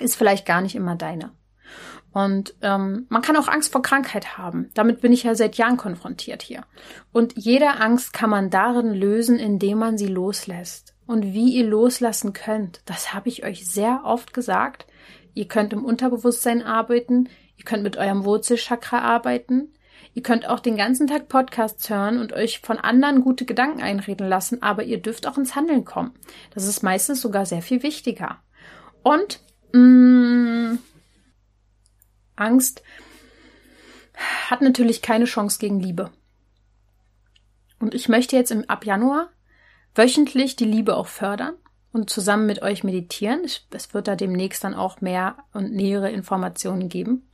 [0.00, 1.30] ist vielleicht gar nicht immer deine.
[2.12, 4.70] Und ähm, man kann auch Angst vor Krankheit haben.
[4.74, 6.64] Damit bin ich ja seit Jahren konfrontiert hier.
[7.12, 10.94] Und jede Angst kann man darin lösen, indem man sie loslässt.
[11.06, 14.86] Und wie ihr loslassen könnt, das habe ich euch sehr oft gesagt.
[15.34, 19.72] Ihr könnt im Unterbewusstsein arbeiten, Ihr könnt mit eurem Wurzelchakra arbeiten.
[20.14, 24.28] Ihr könnt auch den ganzen Tag Podcasts hören und euch von anderen gute Gedanken einreden
[24.28, 26.14] lassen, aber ihr dürft auch ins Handeln kommen.
[26.54, 28.38] Das ist meistens sogar sehr viel wichtiger.
[29.02, 29.40] Und
[29.72, 30.78] mh, mm,
[32.36, 32.82] Angst
[34.48, 36.10] hat natürlich keine Chance gegen Liebe.
[37.80, 39.30] Und ich möchte jetzt im, ab Januar
[39.94, 41.54] wöchentlich die Liebe auch fördern
[41.92, 43.44] und zusammen mit euch meditieren.
[43.44, 47.28] Es wird da demnächst dann auch mehr und nähere Informationen geben.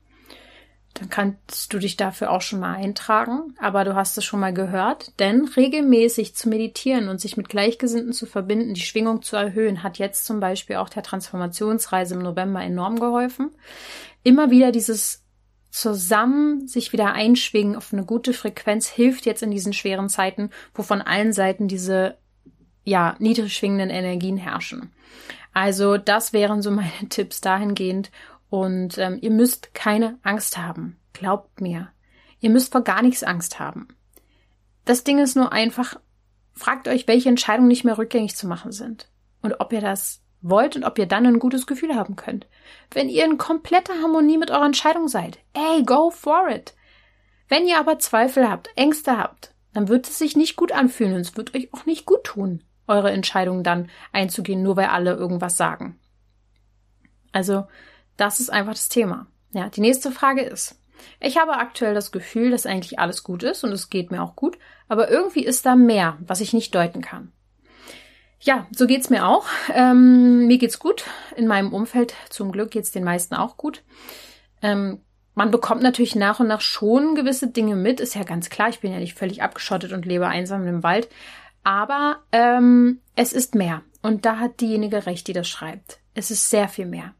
[0.94, 3.54] Dann kannst du dich dafür auch schon mal eintragen.
[3.58, 8.12] Aber du hast es schon mal gehört, denn regelmäßig zu meditieren und sich mit Gleichgesinnten
[8.12, 12.62] zu verbinden, die Schwingung zu erhöhen, hat jetzt zum Beispiel auch der Transformationsreise im November
[12.62, 13.50] enorm geholfen.
[14.24, 15.24] Immer wieder dieses
[15.70, 20.82] zusammen sich wieder einschwingen auf eine gute Frequenz hilft jetzt in diesen schweren Zeiten, wo
[20.82, 22.18] von allen Seiten diese
[22.82, 24.90] ja niedrig schwingenden Energien herrschen.
[25.52, 28.10] Also das wären so meine Tipps dahingehend
[28.50, 30.98] und ähm, ihr müsst keine Angst haben.
[31.12, 31.88] Glaubt mir.
[32.40, 33.88] Ihr müsst vor gar nichts Angst haben.
[34.84, 35.98] Das Ding ist nur einfach,
[36.52, 39.08] fragt euch, welche Entscheidungen nicht mehr rückgängig zu machen sind.
[39.40, 42.46] Und ob ihr das wollt und ob ihr dann ein gutes Gefühl haben könnt.
[42.90, 46.74] Wenn ihr in kompletter Harmonie mit eurer Entscheidung seid, ey, go for it.
[47.48, 51.20] Wenn ihr aber Zweifel habt, Ängste habt, dann wird es sich nicht gut anfühlen und
[51.20, 55.56] es wird euch auch nicht gut tun, eure Entscheidung dann einzugehen, nur weil alle irgendwas
[55.56, 55.98] sagen.
[57.32, 57.66] Also
[58.20, 59.26] das ist einfach das Thema.
[59.52, 60.80] Ja, die nächste Frage ist,
[61.18, 64.36] ich habe aktuell das Gefühl, dass eigentlich alles gut ist und es geht mir auch
[64.36, 67.32] gut, aber irgendwie ist da mehr, was ich nicht deuten kann.
[68.40, 69.46] Ja, so geht's mir auch.
[69.74, 71.04] Ähm, mir geht's gut.
[71.36, 73.82] In meinem Umfeld zum Glück geht's den meisten auch gut.
[74.62, 75.00] Ähm,
[75.34, 78.70] man bekommt natürlich nach und nach schon gewisse Dinge mit, ist ja ganz klar.
[78.70, 81.08] Ich bin ja nicht völlig abgeschottet und lebe einsam im Wald.
[81.64, 83.82] Aber ähm, es ist mehr.
[84.00, 85.98] Und da hat diejenige recht, die das schreibt.
[86.14, 87.14] Es ist sehr viel mehr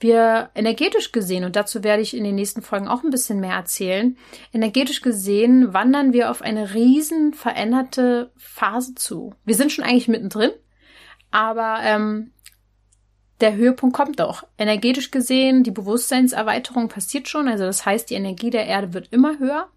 [0.00, 3.54] wir energetisch gesehen, und dazu werde ich in den nächsten Folgen auch ein bisschen mehr
[3.54, 4.16] erzählen,
[4.52, 9.34] energetisch gesehen wandern wir auf eine riesen veränderte Phase zu.
[9.44, 10.50] Wir sind schon eigentlich mittendrin,
[11.30, 12.32] aber ähm,
[13.40, 14.44] der Höhepunkt kommt doch.
[14.56, 19.38] Energetisch gesehen, die Bewusstseinserweiterung passiert schon, also das heißt, die Energie der Erde wird immer
[19.38, 19.68] höher.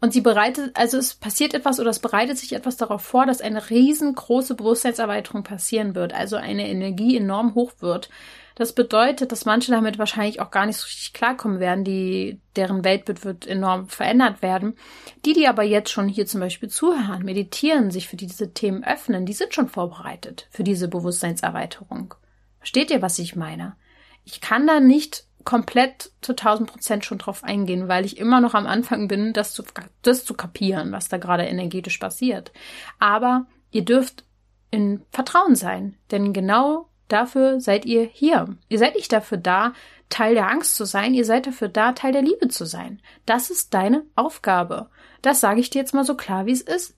[0.00, 3.40] Und sie bereitet, also es passiert etwas oder es bereitet sich etwas darauf vor, dass
[3.40, 8.08] eine riesengroße Bewusstseinserweiterung passieren wird, also eine Energie enorm hoch wird.
[8.54, 12.84] Das bedeutet, dass manche damit wahrscheinlich auch gar nicht so richtig klarkommen werden, die, deren
[12.84, 14.76] Weltbild wird enorm verändert werden.
[15.24, 19.26] Die, die aber jetzt schon hier zum Beispiel zuhören, meditieren, sich für diese Themen öffnen,
[19.26, 22.14] die sind schon vorbereitet für diese Bewusstseinserweiterung.
[22.58, 23.76] Versteht ihr, was ich meine?
[24.24, 28.52] Ich kann da nicht komplett zu 1000 Prozent schon drauf eingehen, weil ich immer noch
[28.52, 29.64] am Anfang bin, das zu,
[30.02, 32.52] das zu kapieren, was da gerade energetisch passiert.
[32.98, 34.24] Aber ihr dürft
[34.70, 38.58] in Vertrauen sein, denn genau dafür seid ihr hier.
[38.68, 39.72] Ihr seid nicht dafür da,
[40.10, 43.00] Teil der Angst zu sein, ihr seid dafür da, Teil der Liebe zu sein.
[43.24, 44.90] Das ist deine Aufgabe.
[45.22, 46.94] Das sage ich dir jetzt mal so klar, wie es ist.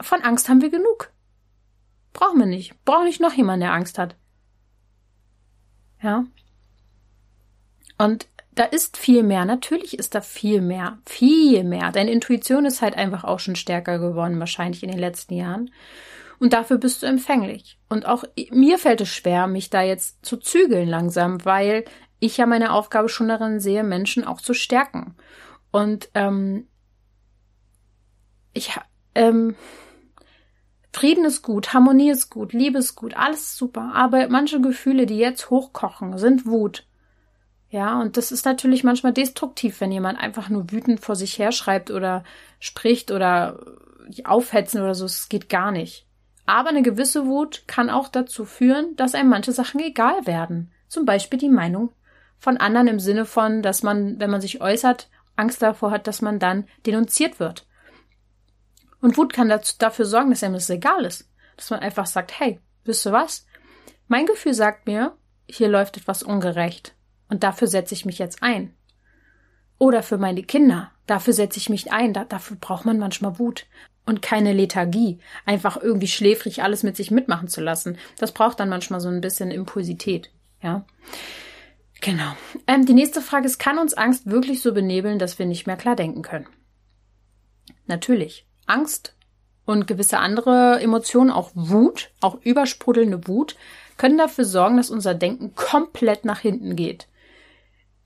[0.00, 1.12] Von Angst haben wir genug.
[2.14, 2.74] Brauchen wir nicht.
[2.86, 4.16] Braucht nicht noch jemand, der Angst hat.
[6.02, 6.24] Ja,
[7.98, 9.44] und da ist viel mehr.
[9.44, 10.98] Natürlich ist da viel mehr.
[11.06, 11.90] Viel mehr.
[11.90, 15.70] Deine Intuition ist halt einfach auch schon stärker geworden, wahrscheinlich in den letzten Jahren.
[16.38, 17.78] Und dafür bist du empfänglich.
[17.88, 21.84] Und auch mir fällt es schwer, mich da jetzt zu zügeln langsam, weil
[22.18, 25.16] ich ja meine Aufgabe schon darin sehe, Menschen auch zu stärken.
[25.70, 26.66] Und ähm,
[28.52, 28.72] ich
[29.14, 29.56] ähm,
[30.92, 33.92] Frieden ist gut, Harmonie ist gut, Liebe ist gut, alles super.
[33.94, 36.86] Aber manche Gefühle, die jetzt hochkochen, sind Wut,
[37.72, 41.90] ja, und das ist natürlich manchmal destruktiv, wenn jemand einfach nur wütend vor sich herschreibt
[41.90, 42.22] oder
[42.60, 43.60] spricht oder
[44.24, 45.06] aufhetzen oder so.
[45.06, 46.06] Es geht gar nicht.
[46.44, 50.70] Aber eine gewisse Wut kann auch dazu führen, dass einem manche Sachen egal werden.
[50.86, 51.94] Zum Beispiel die Meinung
[52.36, 56.20] von anderen im Sinne von, dass man, wenn man sich äußert, Angst davor hat, dass
[56.20, 57.66] man dann denunziert wird.
[59.00, 61.26] Und Wut kann dazu, dafür sorgen, dass einem das egal ist.
[61.56, 63.46] Dass man einfach sagt, hey, wisst ihr was?
[64.08, 65.16] Mein Gefühl sagt mir,
[65.48, 66.94] hier läuft etwas ungerecht.
[67.32, 68.74] Und dafür setze ich mich jetzt ein.
[69.78, 70.90] Oder für meine Kinder.
[71.06, 72.12] Dafür setze ich mich ein.
[72.12, 73.64] Da, dafür braucht man manchmal Wut.
[74.04, 75.18] Und keine Lethargie.
[75.46, 77.96] Einfach irgendwie schläfrig alles mit sich mitmachen zu lassen.
[78.18, 80.30] Das braucht dann manchmal so ein bisschen Impulsität.
[80.62, 80.84] Ja.
[82.02, 82.36] Genau.
[82.66, 85.78] Ähm, die nächste Frage ist, kann uns Angst wirklich so benebeln, dass wir nicht mehr
[85.78, 86.48] klar denken können?
[87.86, 88.46] Natürlich.
[88.66, 89.16] Angst
[89.64, 93.56] und gewisse andere Emotionen, auch Wut, auch übersprudelnde Wut,
[93.96, 97.08] können dafür sorgen, dass unser Denken komplett nach hinten geht.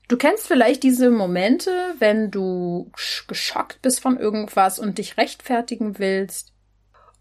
[0.07, 2.91] Du kennst vielleicht diese Momente, wenn du
[3.27, 6.53] geschockt bist von irgendwas und dich rechtfertigen willst.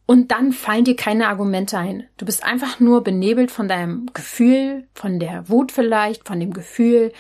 [0.07, 2.09] Und dann fallen dir keine Argumente ein.
[2.17, 7.13] Du bist einfach nur benebelt von deinem Gefühl, von der Wut vielleicht, von dem Gefühl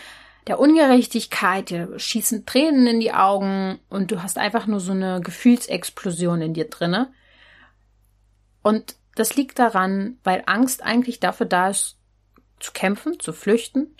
[0.46, 5.20] der Ungerechtigkeit, dir schießen Tränen in die Augen und du hast einfach nur so eine
[5.20, 7.12] Gefühlsexplosion in dir drinne.
[8.62, 11.96] Und das liegt daran, weil Angst eigentlich dafür da ist,
[12.60, 13.96] zu kämpfen, zu flüchten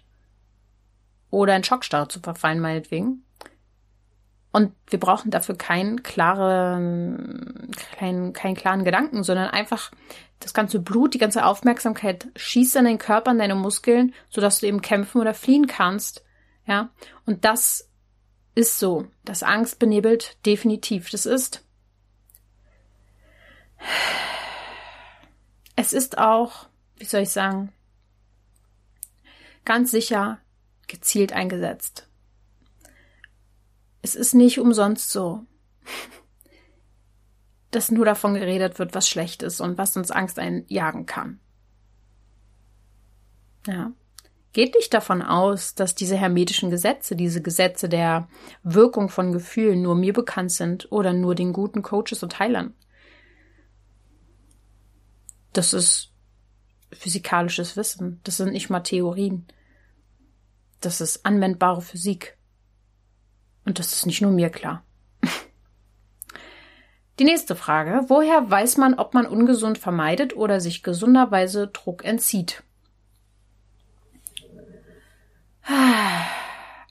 [1.37, 3.23] oder in Schockstarre zu verfallen, meinetwegen.
[4.53, 9.91] Und wir brauchen dafür keinen klaren, keinen, keinen klaren Gedanken, sondern einfach
[10.41, 14.67] das ganze Blut, die ganze Aufmerksamkeit schießt an deinen Körper, an deine Muskeln, sodass du
[14.67, 16.25] eben kämpfen oder fliehen kannst.
[16.67, 16.89] Ja,
[17.27, 17.91] und das
[18.55, 19.07] ist so.
[19.23, 21.11] Das Angst benebelt definitiv.
[21.11, 21.63] Das ist.
[25.77, 27.75] Es ist auch, wie soll ich sagen,
[29.67, 30.39] ganz sicher
[30.87, 32.09] gezielt eingesetzt.
[34.03, 35.45] Es ist nicht umsonst so,
[37.71, 41.41] dass nur davon geredet wird, was schlecht ist und was uns Angst einjagen kann.
[43.67, 43.93] Ja.
[44.53, 48.29] Geht nicht davon aus, dass diese hermetischen Gesetze, diese Gesetze der
[48.63, 52.73] Wirkung von Gefühlen nur mir bekannt sind oder nur den guten Coaches und Heilern.
[55.53, 56.13] Das ist
[56.93, 58.21] physikalisches Wissen.
[58.25, 59.47] Das sind nicht mal Theorien.
[60.81, 62.37] Das ist anwendbare Physik.
[63.65, 64.85] Und das ist nicht nur mir klar.
[67.19, 68.05] Die nächste Frage.
[68.09, 72.63] Woher weiß man, ob man ungesund vermeidet oder sich gesunderweise Druck entzieht?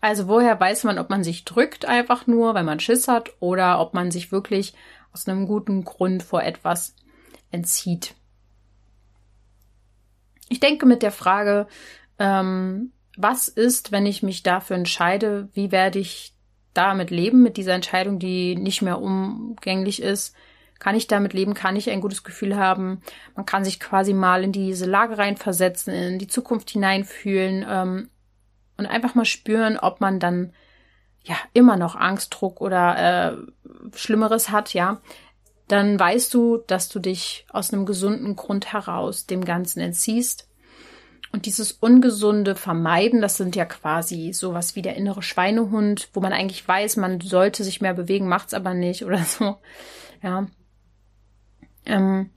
[0.01, 3.79] Also woher weiß man, ob man sich drückt einfach nur, weil man Schiss hat, oder
[3.79, 4.75] ob man sich wirklich
[5.11, 6.95] aus einem guten Grund vor etwas
[7.49, 8.13] entzieht?
[10.47, 11.65] Ich denke mit der Frage,
[12.19, 16.33] ähm, was ist, wenn ich mich dafür entscheide, wie werde ich
[16.73, 20.35] damit leben, mit dieser Entscheidung, die nicht mehr umgänglich ist?
[20.79, 21.53] Kann ich damit leben?
[21.53, 23.01] Kann ich ein gutes Gefühl haben?
[23.35, 28.09] Man kann sich quasi mal in diese Lage reinversetzen, in die Zukunft hineinfühlen ähm,
[28.77, 30.51] und einfach mal spüren, ob man dann
[31.23, 35.01] ja immer noch Angst, Druck oder äh, Schlimmeres hat, ja.
[35.67, 40.47] Dann weißt du, dass du dich aus einem gesunden Grund heraus dem Ganzen entziehst
[41.35, 46.31] und dieses ungesunde Vermeiden, das sind ja quasi sowas wie der innere Schweinehund, wo man
[46.31, 49.57] eigentlich weiß, man sollte sich mehr bewegen, macht's aber nicht oder so.
[50.23, 50.47] Ja.
[51.85, 52.29] Ähm,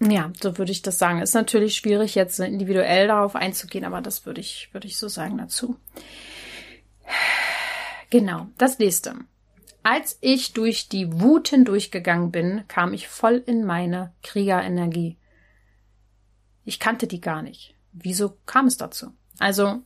[0.00, 1.20] ja, so würde ich das sagen.
[1.20, 5.38] Ist natürlich schwierig, jetzt individuell darauf einzugehen, aber das würde ich, würde ich so sagen
[5.38, 5.76] dazu.
[8.10, 9.16] Genau, das nächste.
[9.82, 15.18] Als ich durch die Wut hindurchgegangen bin, kam ich voll in meine Kriegerenergie.
[16.64, 17.71] Ich kannte die gar nicht.
[17.92, 19.12] Wieso kam es dazu?
[19.38, 19.82] Also,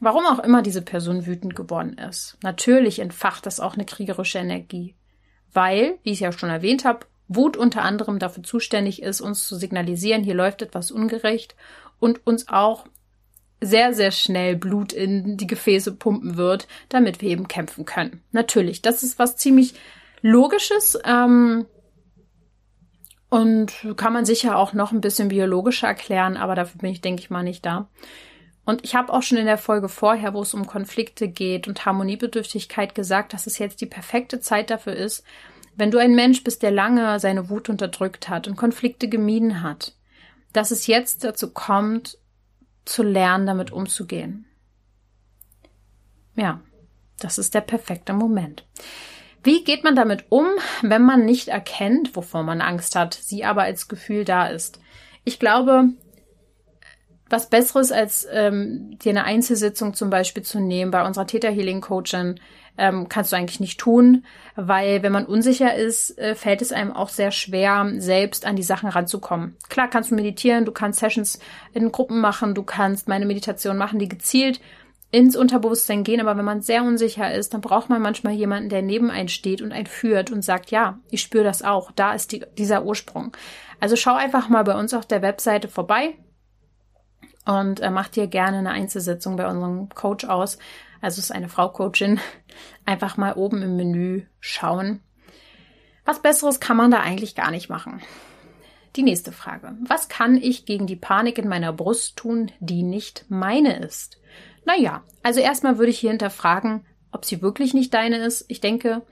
[0.00, 2.36] warum auch immer diese Person wütend geworden ist.
[2.42, 4.94] Natürlich entfacht das auch eine kriegerische Energie.
[5.52, 9.56] Weil, wie ich ja schon erwähnt habe, Wut unter anderem dafür zuständig ist, uns zu
[9.56, 11.56] signalisieren, hier läuft etwas ungerecht
[11.98, 12.86] und uns auch
[13.60, 18.22] sehr, sehr schnell Blut in die Gefäße pumpen wird, damit wir eben kämpfen können.
[18.32, 19.74] Natürlich, das ist was ziemlich
[20.20, 20.98] Logisches.
[21.04, 21.66] Ähm,
[23.34, 27.20] und kann man sicher auch noch ein bisschen biologischer erklären, aber dafür bin ich, denke
[27.20, 27.88] ich mal, nicht da.
[28.64, 31.84] Und ich habe auch schon in der Folge vorher, wo es um Konflikte geht und
[31.84, 35.24] Harmoniebedürftigkeit gesagt, dass es jetzt die perfekte Zeit dafür ist,
[35.74, 39.96] wenn du ein Mensch bist, der lange seine Wut unterdrückt hat und Konflikte gemieden hat,
[40.52, 42.18] dass es jetzt dazu kommt,
[42.84, 44.46] zu lernen, damit umzugehen.
[46.36, 46.60] Ja,
[47.18, 48.64] das ist der perfekte Moment.
[49.44, 50.46] Wie geht man damit um,
[50.82, 54.80] wenn man nicht erkennt, wovor man Angst hat, sie aber als Gefühl da ist?
[55.22, 55.90] Ich glaube,
[57.28, 61.82] was Besseres als ähm, dir eine Einzelsitzung zum Beispiel zu nehmen bei unserer Theta Healing
[61.82, 62.40] Coachin
[62.76, 64.24] ähm, kannst du eigentlich nicht tun,
[64.56, 68.62] weil wenn man unsicher ist, äh, fällt es einem auch sehr schwer, selbst an die
[68.62, 69.56] Sachen ranzukommen.
[69.68, 71.38] Klar kannst du meditieren, du kannst Sessions
[71.72, 74.60] in Gruppen machen, du kannst meine Meditation machen, die gezielt
[75.14, 78.82] ins Unterbewusstsein gehen, aber wenn man sehr unsicher ist, dann braucht man manchmal jemanden, der
[78.82, 82.32] neben einen steht und einen führt und sagt, ja, ich spüre das auch, da ist
[82.32, 83.36] die, dieser Ursprung.
[83.78, 86.14] Also schau einfach mal bei uns auf der Webseite vorbei
[87.44, 90.58] und äh, mach dir gerne eine Einzelsitzung bei unserem Coach aus.
[91.00, 92.18] Also es ist eine Frau Coachin.
[92.84, 95.00] Einfach mal oben im Menü schauen.
[96.04, 98.02] Was Besseres kann man da eigentlich gar nicht machen.
[98.96, 99.76] Die nächste Frage.
[99.86, 104.18] Was kann ich gegen die Panik in meiner Brust tun, die nicht meine ist?
[104.64, 108.44] Naja, also erstmal würde ich hier hinterfragen, ob sie wirklich nicht deine ist.
[108.48, 109.02] Ich denke,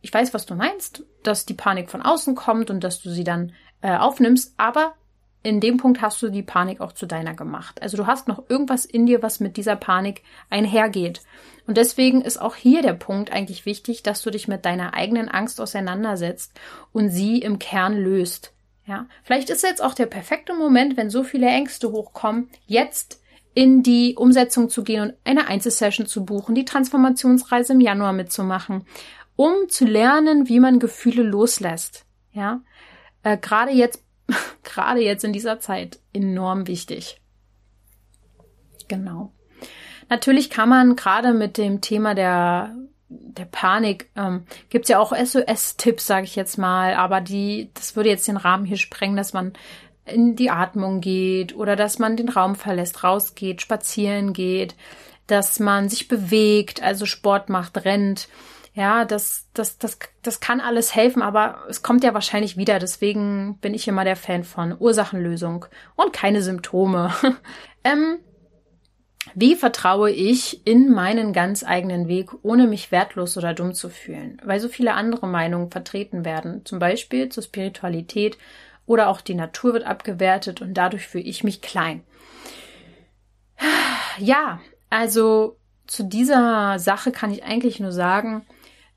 [0.00, 3.24] ich weiß, was du meinst, dass die Panik von außen kommt und dass du sie
[3.24, 4.94] dann äh, aufnimmst, aber
[5.42, 7.82] in dem Punkt hast du die Panik auch zu deiner gemacht.
[7.82, 11.22] Also du hast noch irgendwas in dir, was mit dieser Panik einhergeht.
[11.66, 15.28] Und deswegen ist auch hier der Punkt eigentlich wichtig, dass du dich mit deiner eigenen
[15.28, 16.52] Angst auseinandersetzt
[16.92, 18.52] und sie im Kern löst.
[18.86, 23.21] Ja, vielleicht ist jetzt auch der perfekte Moment, wenn so viele Ängste hochkommen, jetzt
[23.54, 28.84] in die Umsetzung zu gehen und eine Einzelsession zu buchen, die Transformationsreise im Januar mitzumachen,
[29.36, 32.06] um zu lernen, wie man Gefühle loslässt.
[32.32, 32.62] Ja,
[33.22, 34.02] äh, gerade jetzt,
[34.62, 37.20] gerade jetzt in dieser Zeit enorm wichtig.
[38.88, 39.32] Genau.
[40.08, 42.74] Natürlich kann man gerade mit dem Thema der
[43.14, 48.08] der Panik ähm, gibt ja auch SOS-Tipps, sage ich jetzt mal, aber die, das würde
[48.08, 49.52] jetzt den Rahmen hier sprengen, dass man
[50.04, 54.74] in die Atmung geht oder dass man den Raum verlässt, rausgeht, spazieren geht.
[55.28, 58.28] dass man sich bewegt, also Sport macht, rennt.
[58.74, 62.78] Ja, das, das, das, das kann alles helfen, aber es kommt ja wahrscheinlich wieder.
[62.78, 67.14] Deswegen bin ich immer der Fan von Ursachenlösung und keine Symptome.
[67.84, 68.18] ähm,
[69.34, 74.40] wie vertraue ich in meinen ganz eigenen Weg, ohne mich wertlos oder dumm zu fühlen?
[74.44, 78.36] Weil so viele andere Meinungen vertreten werden, zum Beispiel zur Spiritualität
[78.86, 82.02] oder auch die Natur wird abgewertet und dadurch fühle ich mich klein.
[84.18, 84.60] Ja,
[84.90, 85.56] also
[85.86, 88.44] zu dieser Sache kann ich eigentlich nur sagen,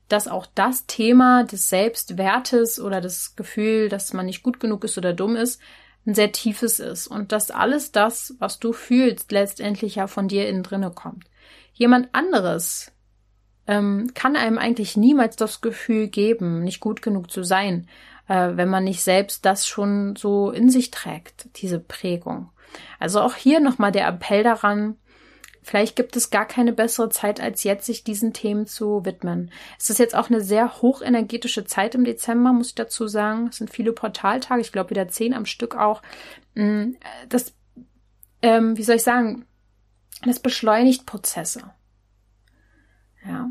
[0.08, 4.96] dass auch das Thema des Selbstwertes oder das Gefühl, dass man nicht gut genug ist
[4.98, 5.60] oder dumm ist,
[6.06, 10.48] ein sehr tiefes ist und dass alles das, was du fühlst, letztendlich ja von dir
[10.48, 11.24] innen drinne kommt.
[11.72, 12.92] Jemand anderes
[13.66, 17.88] ähm, kann einem eigentlich niemals das Gefühl geben, nicht gut genug zu sein,
[18.28, 22.50] äh, wenn man nicht selbst das schon so in sich trägt, diese Prägung.
[22.98, 24.96] Also auch hier nochmal der Appell daran,
[25.66, 29.50] Vielleicht gibt es gar keine bessere Zeit als jetzt, sich diesen Themen zu widmen.
[29.80, 33.48] Es ist jetzt auch eine sehr hochenergetische Zeit im Dezember, muss ich dazu sagen.
[33.48, 36.02] Es sind viele Portaltage, ich glaube wieder zehn am Stück auch.
[36.54, 36.92] Mm,
[37.28, 37.52] das,
[38.42, 39.44] ähm, wie soll ich sagen,
[40.24, 41.72] das beschleunigt Prozesse.
[43.26, 43.50] Ja.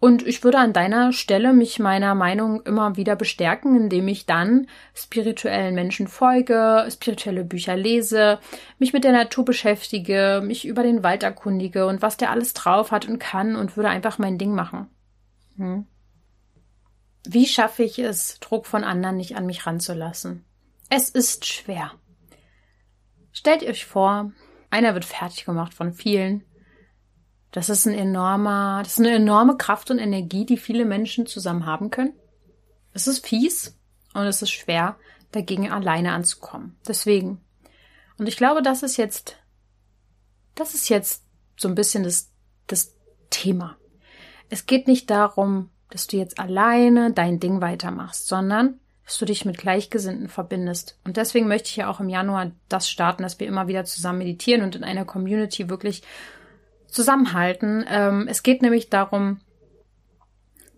[0.00, 4.66] Und ich würde an deiner Stelle mich meiner Meinung immer wieder bestärken, indem ich dann
[4.94, 8.38] spirituellen Menschen folge, spirituelle Bücher lese,
[8.78, 12.90] mich mit der Natur beschäftige, mich über den Wald erkundige und was der alles drauf
[12.90, 14.88] hat und kann und würde einfach mein Ding machen.
[15.56, 15.86] Hm.
[17.26, 20.44] Wie schaffe ich es, Druck von anderen nicht an mich ranzulassen?
[20.90, 21.92] Es ist schwer.
[23.32, 24.32] Stellt euch vor,
[24.70, 26.44] einer wird fertig gemacht von vielen
[27.54, 31.66] das ist ein enormer, das ist eine enorme Kraft und Energie, die viele Menschen zusammen
[31.66, 32.12] haben können.
[32.92, 33.78] Es ist fies
[34.12, 34.96] und es ist schwer,
[35.30, 36.76] dagegen alleine anzukommen.
[36.88, 37.40] Deswegen.
[38.18, 39.36] Und ich glaube, das ist jetzt,
[40.56, 41.22] das ist jetzt
[41.56, 42.32] so ein bisschen das,
[42.66, 42.96] das
[43.30, 43.76] Thema.
[44.50, 49.44] Es geht nicht darum, dass du jetzt alleine dein Ding weitermachst, sondern dass du dich
[49.44, 50.98] mit Gleichgesinnten verbindest.
[51.04, 54.18] Und deswegen möchte ich ja auch im Januar das starten, dass wir immer wieder zusammen
[54.18, 56.02] meditieren und in einer Community wirklich
[56.94, 57.84] zusammenhalten.
[57.88, 59.40] Ähm, es geht nämlich darum,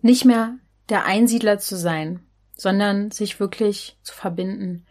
[0.01, 0.55] nicht mehr
[0.89, 4.85] der Einsiedler zu sein, sondern sich wirklich zu verbinden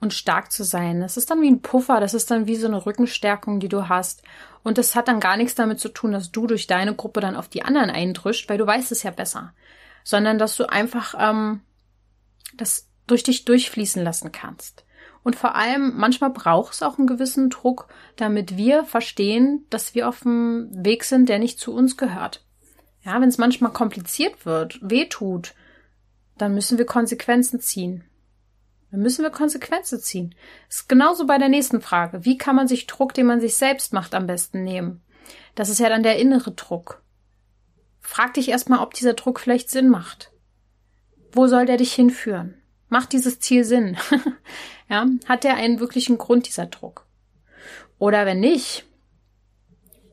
[0.00, 1.00] und stark zu sein.
[1.00, 3.88] Das ist dann wie ein Puffer, das ist dann wie so eine Rückenstärkung, die du
[3.88, 4.22] hast.
[4.62, 7.36] Und das hat dann gar nichts damit zu tun, dass du durch deine Gruppe dann
[7.36, 9.52] auf die anderen eindrischt, weil du weißt es ja besser.
[10.04, 11.60] Sondern dass du einfach ähm,
[12.54, 14.84] das durch dich durchfließen lassen kannst.
[15.22, 20.08] Und vor allem, manchmal braucht es auch einen gewissen Druck, damit wir verstehen, dass wir
[20.08, 22.44] auf dem Weg sind, der nicht zu uns gehört.
[23.02, 25.54] Ja, wenn es manchmal kompliziert wird, wehtut,
[26.38, 28.04] dann müssen wir Konsequenzen ziehen.
[28.90, 30.34] Dann müssen wir Konsequenzen ziehen.
[30.68, 32.24] Ist genauso bei der nächsten Frage.
[32.24, 35.02] Wie kann man sich Druck, den man sich selbst macht, am besten nehmen?
[35.54, 37.02] Das ist ja dann der innere Druck.
[38.00, 40.32] Frag dich erstmal, ob dieser Druck vielleicht Sinn macht.
[41.32, 42.59] Wo soll der dich hinführen?
[42.90, 43.96] Macht dieses Ziel Sinn?
[44.90, 47.06] ja, hat der einen wirklichen Grund, dieser Druck?
[47.98, 48.84] Oder wenn nicht,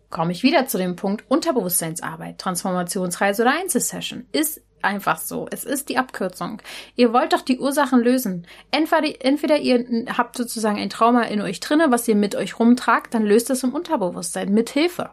[0.09, 4.27] komme ich wieder zu dem Punkt Unterbewusstseinsarbeit, Transformationsreise oder Einzelsession.
[4.31, 5.47] Ist einfach so.
[5.51, 6.61] Es ist die Abkürzung.
[6.95, 8.45] Ihr wollt doch die Ursachen lösen.
[8.71, 13.13] Entweder, entweder ihr habt sozusagen ein Trauma in euch drinne, was ihr mit euch rumtragt,
[13.13, 15.09] dann löst es im Unterbewusstsein mit Hilfe.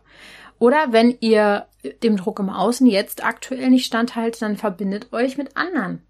[0.58, 1.66] Oder wenn ihr
[2.02, 6.02] dem Druck im Außen jetzt aktuell nicht standhaltet, dann verbindet euch mit anderen.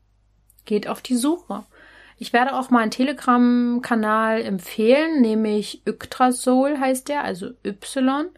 [0.64, 1.64] Geht auf die Suche.
[2.16, 8.28] Ich werde auch mal einen Telegram-Kanal empfehlen, nämlich Yggdrasil heißt der, also Y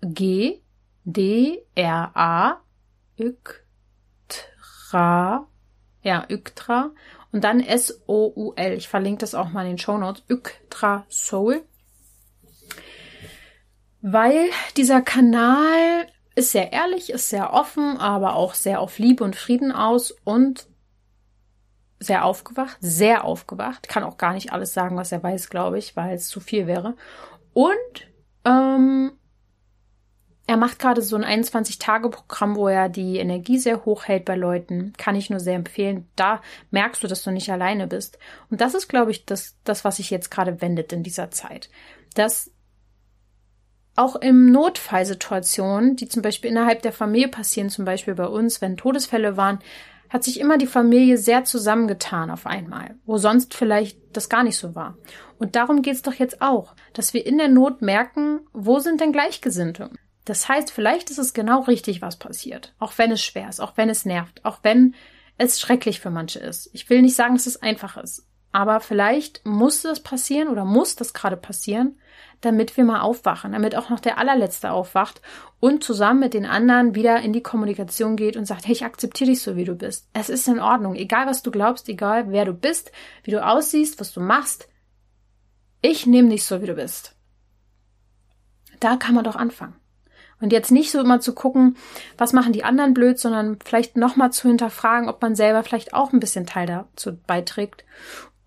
[0.00, 0.62] G
[1.04, 2.60] D R A
[3.18, 4.38] Yggdra
[6.02, 6.92] ja Yggdra
[7.32, 8.74] und dann S O U L.
[8.74, 10.22] Ich verlinke das auch mal in den Show Notes.
[10.28, 11.64] Yggdrasil.
[14.00, 16.06] Weil dieser Kanal
[16.36, 20.68] ist sehr ehrlich, ist sehr offen, aber auch sehr auf Liebe und Frieden aus und
[22.00, 23.88] sehr aufgewacht, sehr aufgewacht.
[23.88, 26.66] Kann auch gar nicht alles sagen, was er weiß, glaube ich, weil es zu viel
[26.66, 26.94] wäre.
[27.52, 28.08] Und
[28.44, 29.12] ähm,
[30.46, 34.94] er macht gerade so ein 21-Tage-Programm, wo er die Energie sehr hoch hält bei Leuten.
[34.96, 36.08] Kann ich nur sehr empfehlen.
[36.16, 36.40] Da
[36.70, 38.18] merkst du, dass du nicht alleine bist.
[38.50, 41.68] Und das ist, glaube ich, das, das was sich jetzt gerade wendet in dieser Zeit.
[42.14, 42.50] Dass
[43.94, 48.76] auch in Notfallsituationen, die zum Beispiel innerhalb der Familie passieren, zum Beispiel bei uns, wenn
[48.76, 49.58] Todesfälle waren,
[50.10, 54.56] hat sich immer die Familie sehr zusammengetan auf einmal, wo sonst vielleicht das gar nicht
[54.56, 54.96] so war.
[55.38, 59.12] Und darum geht's doch jetzt auch, dass wir in der Not merken, wo sind denn
[59.12, 59.90] Gleichgesinnte?
[60.24, 63.76] Das heißt, vielleicht ist es genau richtig, was passiert, auch wenn es schwer ist, auch
[63.76, 64.94] wenn es nervt, auch wenn
[65.38, 66.68] es schrecklich für manche ist.
[66.72, 68.27] Ich will nicht sagen, dass es einfach ist.
[68.52, 71.98] Aber vielleicht muss das passieren oder muss das gerade passieren,
[72.40, 75.20] damit wir mal aufwachen, damit auch noch der allerletzte aufwacht
[75.60, 79.30] und zusammen mit den anderen wieder in die Kommunikation geht und sagt, hey, ich akzeptiere
[79.30, 80.08] dich so, wie du bist.
[80.12, 82.92] Es ist in Ordnung, egal was du glaubst, egal wer du bist,
[83.24, 84.68] wie du aussiehst, was du machst.
[85.82, 87.16] Ich nehme dich so, wie du bist.
[88.80, 89.76] Da kann man doch anfangen.
[90.40, 91.76] Und jetzt nicht so immer zu gucken,
[92.16, 96.12] was machen die anderen blöd, sondern vielleicht nochmal zu hinterfragen, ob man selber vielleicht auch
[96.12, 97.84] ein bisschen Teil dazu beiträgt.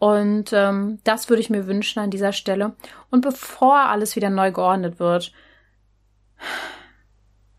[0.02, 2.76] Und ähm, das würde ich mir wünschen an dieser Stelle.
[3.12, 5.32] Und bevor alles wieder neu geordnet wird,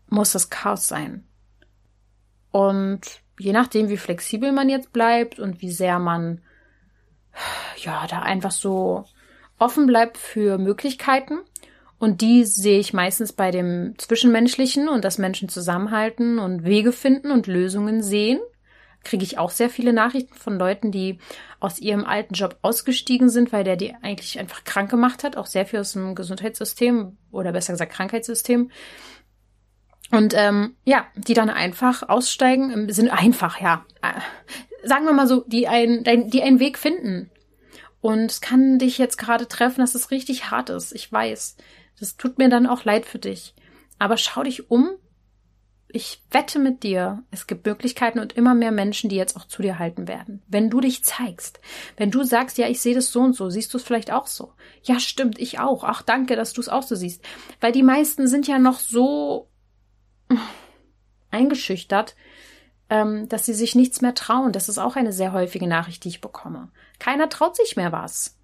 [0.09, 1.23] muss das Chaos sein.
[2.51, 6.41] Und je nachdem, wie flexibel man jetzt bleibt und wie sehr man
[7.77, 9.05] ja da einfach so
[9.57, 11.39] offen bleibt für Möglichkeiten,
[11.97, 17.31] und die sehe ich meistens bei dem Zwischenmenschlichen und dass Menschen zusammenhalten und Wege finden
[17.31, 18.41] und Lösungen sehen.
[19.03, 21.19] Kriege ich auch sehr viele Nachrichten von Leuten, die
[21.59, 25.45] aus ihrem alten Job ausgestiegen sind, weil der die eigentlich einfach krank gemacht hat, auch
[25.45, 28.71] sehr viel aus dem Gesundheitssystem oder besser gesagt Krankheitssystem.
[30.11, 35.43] Und ähm, ja, die dann einfach aussteigen, sind einfach, ja, äh, sagen wir mal so,
[35.47, 37.31] die, ein, die einen Weg finden.
[37.99, 40.93] Und es kann dich jetzt gerade treffen, dass es richtig hart ist.
[40.93, 41.55] Ich weiß.
[41.99, 43.55] Das tut mir dann auch leid für dich.
[43.97, 44.89] Aber schau dich um.
[45.95, 49.61] Ich wette mit dir, es gibt Möglichkeiten und immer mehr Menschen, die jetzt auch zu
[49.61, 50.41] dir halten werden.
[50.47, 51.59] Wenn du dich zeigst,
[51.97, 54.25] wenn du sagst, ja, ich sehe das so und so, siehst du es vielleicht auch
[54.25, 54.53] so.
[54.81, 55.83] Ja, stimmt, ich auch.
[55.83, 57.23] Ach, danke, dass du es auch so siehst.
[57.61, 59.51] Weil die meisten sind ja noch so
[61.29, 62.15] eingeschüchtert,
[62.89, 64.51] ähm, dass sie sich nichts mehr trauen.
[64.51, 66.71] Das ist auch eine sehr häufige Nachricht, die ich bekomme.
[66.97, 68.39] Keiner traut sich mehr was.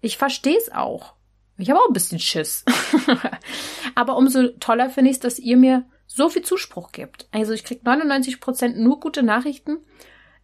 [0.00, 1.14] Ich verstehe es auch.
[1.56, 2.64] Ich habe auch ein bisschen Schiss.
[3.94, 7.28] Aber umso toller finde ich es, dass ihr mir so viel Zuspruch gibt.
[7.30, 9.78] Also ich kriege 99 Prozent nur gute Nachrichten.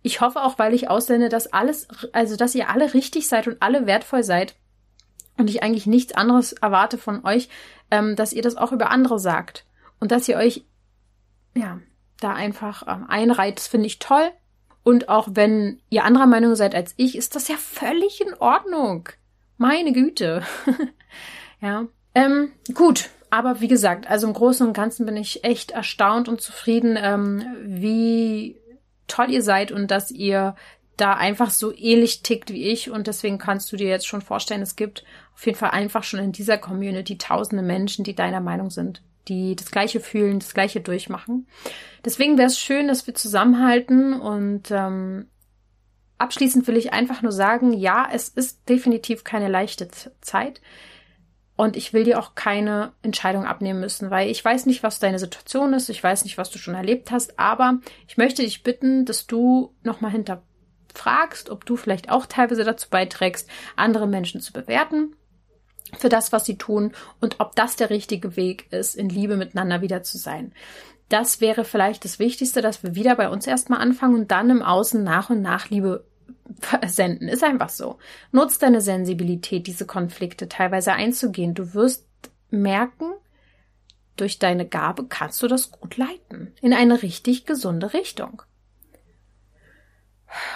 [0.00, 3.60] Ich hoffe auch, weil ich aussende, dass alles, also dass ihr alle richtig seid und
[3.60, 4.54] alle wertvoll seid.
[5.36, 7.48] Und ich eigentlich nichts anderes erwarte von euch,
[7.90, 9.66] ähm, dass ihr das auch über andere sagt.
[9.98, 10.64] Und dass ihr euch,
[11.54, 11.80] ja,
[12.20, 13.06] da einfach ähm.
[13.56, 14.30] Das finde ich toll.
[14.84, 19.08] Und auch wenn ihr anderer Meinung seid als ich, ist das ja völlig in Ordnung.
[19.58, 20.44] Meine Güte.
[21.60, 21.86] ja.
[22.14, 26.40] Ähm, gut, aber wie gesagt, also im Großen und Ganzen bin ich echt erstaunt und
[26.40, 28.56] zufrieden, ähm, wie
[29.08, 30.54] toll ihr seid und dass ihr
[30.96, 34.62] da einfach so ähnlich tickt wie ich und deswegen kannst du dir jetzt schon vorstellen,
[34.62, 38.70] es gibt auf jeden Fall einfach schon in dieser Community tausende Menschen, die deiner Meinung
[38.70, 41.46] sind, die das Gleiche fühlen, das Gleiche durchmachen.
[42.06, 45.26] Deswegen wäre es schön, dass wir zusammenhalten und ähm,
[46.18, 49.88] Abschließend will ich einfach nur sagen, ja, es ist definitiv keine leichte
[50.22, 50.62] Zeit.
[51.56, 55.18] Und ich will dir auch keine Entscheidung abnehmen müssen, weil ich weiß nicht, was deine
[55.18, 59.06] Situation ist, ich weiß nicht, was du schon erlebt hast, aber ich möchte dich bitten,
[59.06, 65.16] dass du nochmal hinterfragst, ob du vielleicht auch teilweise dazu beiträgst, andere Menschen zu bewerten
[65.98, 69.80] für das, was sie tun und ob das der richtige Weg ist, in Liebe miteinander
[69.80, 70.52] wieder zu sein.
[71.08, 74.62] Das wäre vielleicht das Wichtigste, dass wir wieder bei uns erstmal anfangen und dann im
[74.62, 76.05] Außen nach und nach Liebe
[76.86, 77.28] senden.
[77.28, 77.98] Ist einfach so.
[78.32, 81.54] Nutz deine Sensibilität, diese Konflikte teilweise einzugehen.
[81.54, 82.06] Du wirst
[82.50, 83.12] merken,
[84.16, 86.54] durch deine Gabe kannst du das gut leiten.
[86.60, 88.42] In eine richtig gesunde Richtung.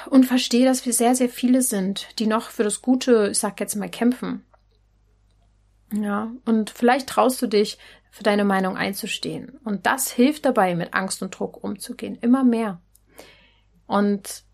[0.09, 3.61] Und verstehe, dass wir sehr, sehr viele sind, die noch für das Gute, ich sag
[3.61, 4.45] jetzt mal, kämpfen.
[5.93, 7.79] Ja, und vielleicht traust du dich,
[8.11, 9.59] für deine Meinung einzustehen.
[9.65, 12.17] Und das hilft dabei, mit Angst und Druck umzugehen.
[12.21, 12.81] Immer mehr.
[13.87, 14.45] Und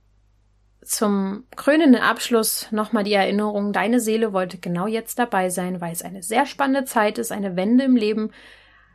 [0.87, 6.03] zum krönenden Abschluss nochmal die Erinnerung, deine Seele wollte genau jetzt dabei sein, weil es
[6.03, 8.31] eine sehr spannende Zeit ist, eine Wende im Leben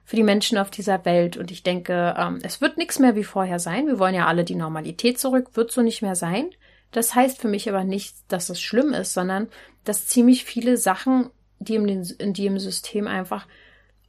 [0.05, 1.37] für die Menschen auf dieser Welt.
[1.37, 3.87] Und ich denke, ähm, es wird nichts mehr wie vorher sein.
[3.87, 6.49] Wir wollen ja alle die Normalität zurück, wird so nicht mehr sein.
[6.91, 9.47] Das heißt für mich aber nicht, dass es schlimm ist, sondern
[9.83, 11.29] dass ziemlich viele Sachen,
[11.59, 11.85] die im,
[12.33, 13.47] die im System einfach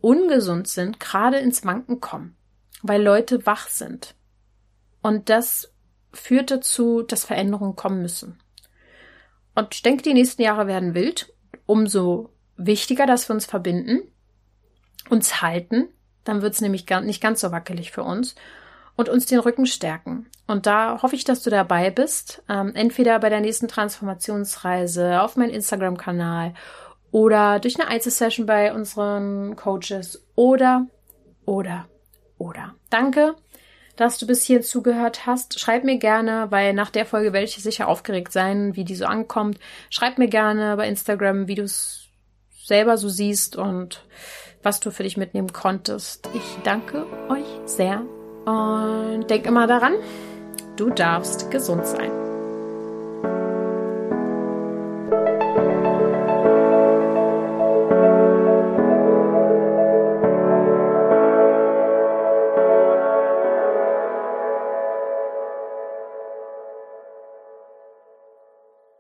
[0.01, 2.37] ungesund sind, gerade ins Wanken kommen,
[2.83, 4.15] weil Leute wach sind.
[5.01, 5.72] Und das
[6.13, 8.39] führt dazu, dass Veränderungen kommen müssen.
[9.55, 11.33] Und ich denke, die nächsten Jahre werden wild.
[11.67, 14.03] Umso wichtiger, dass wir uns verbinden,
[15.11, 15.89] uns halten,
[16.25, 18.35] dann wird es nämlich nicht ganz so wackelig für uns
[18.97, 20.27] und uns den Rücken stärken.
[20.47, 25.37] Und da hoffe ich, dass du dabei bist, ähm, entweder bei der nächsten Transformationsreise auf
[25.37, 26.55] meinem Instagram-Kanal
[27.11, 30.87] oder durch eine Einzelsession bei unseren Coaches oder,
[31.45, 31.87] oder,
[32.39, 32.75] oder.
[32.91, 33.35] Danke,
[33.97, 35.61] dass du bis hier zugehört hast.
[35.61, 39.05] Schreib mir gerne, weil nach der Folge werde ich sicher aufgeregt sein, wie die so
[39.05, 39.59] ankommt.
[39.91, 42.09] Schreib mir gerne bei Instagram, wie du es
[42.65, 44.05] selber so siehst und
[44.63, 46.29] was du für dich mitnehmen konntest.
[46.35, 48.03] Ich danke euch sehr
[48.45, 49.95] und denk immer daran,
[50.77, 52.22] du darfst gesund sein.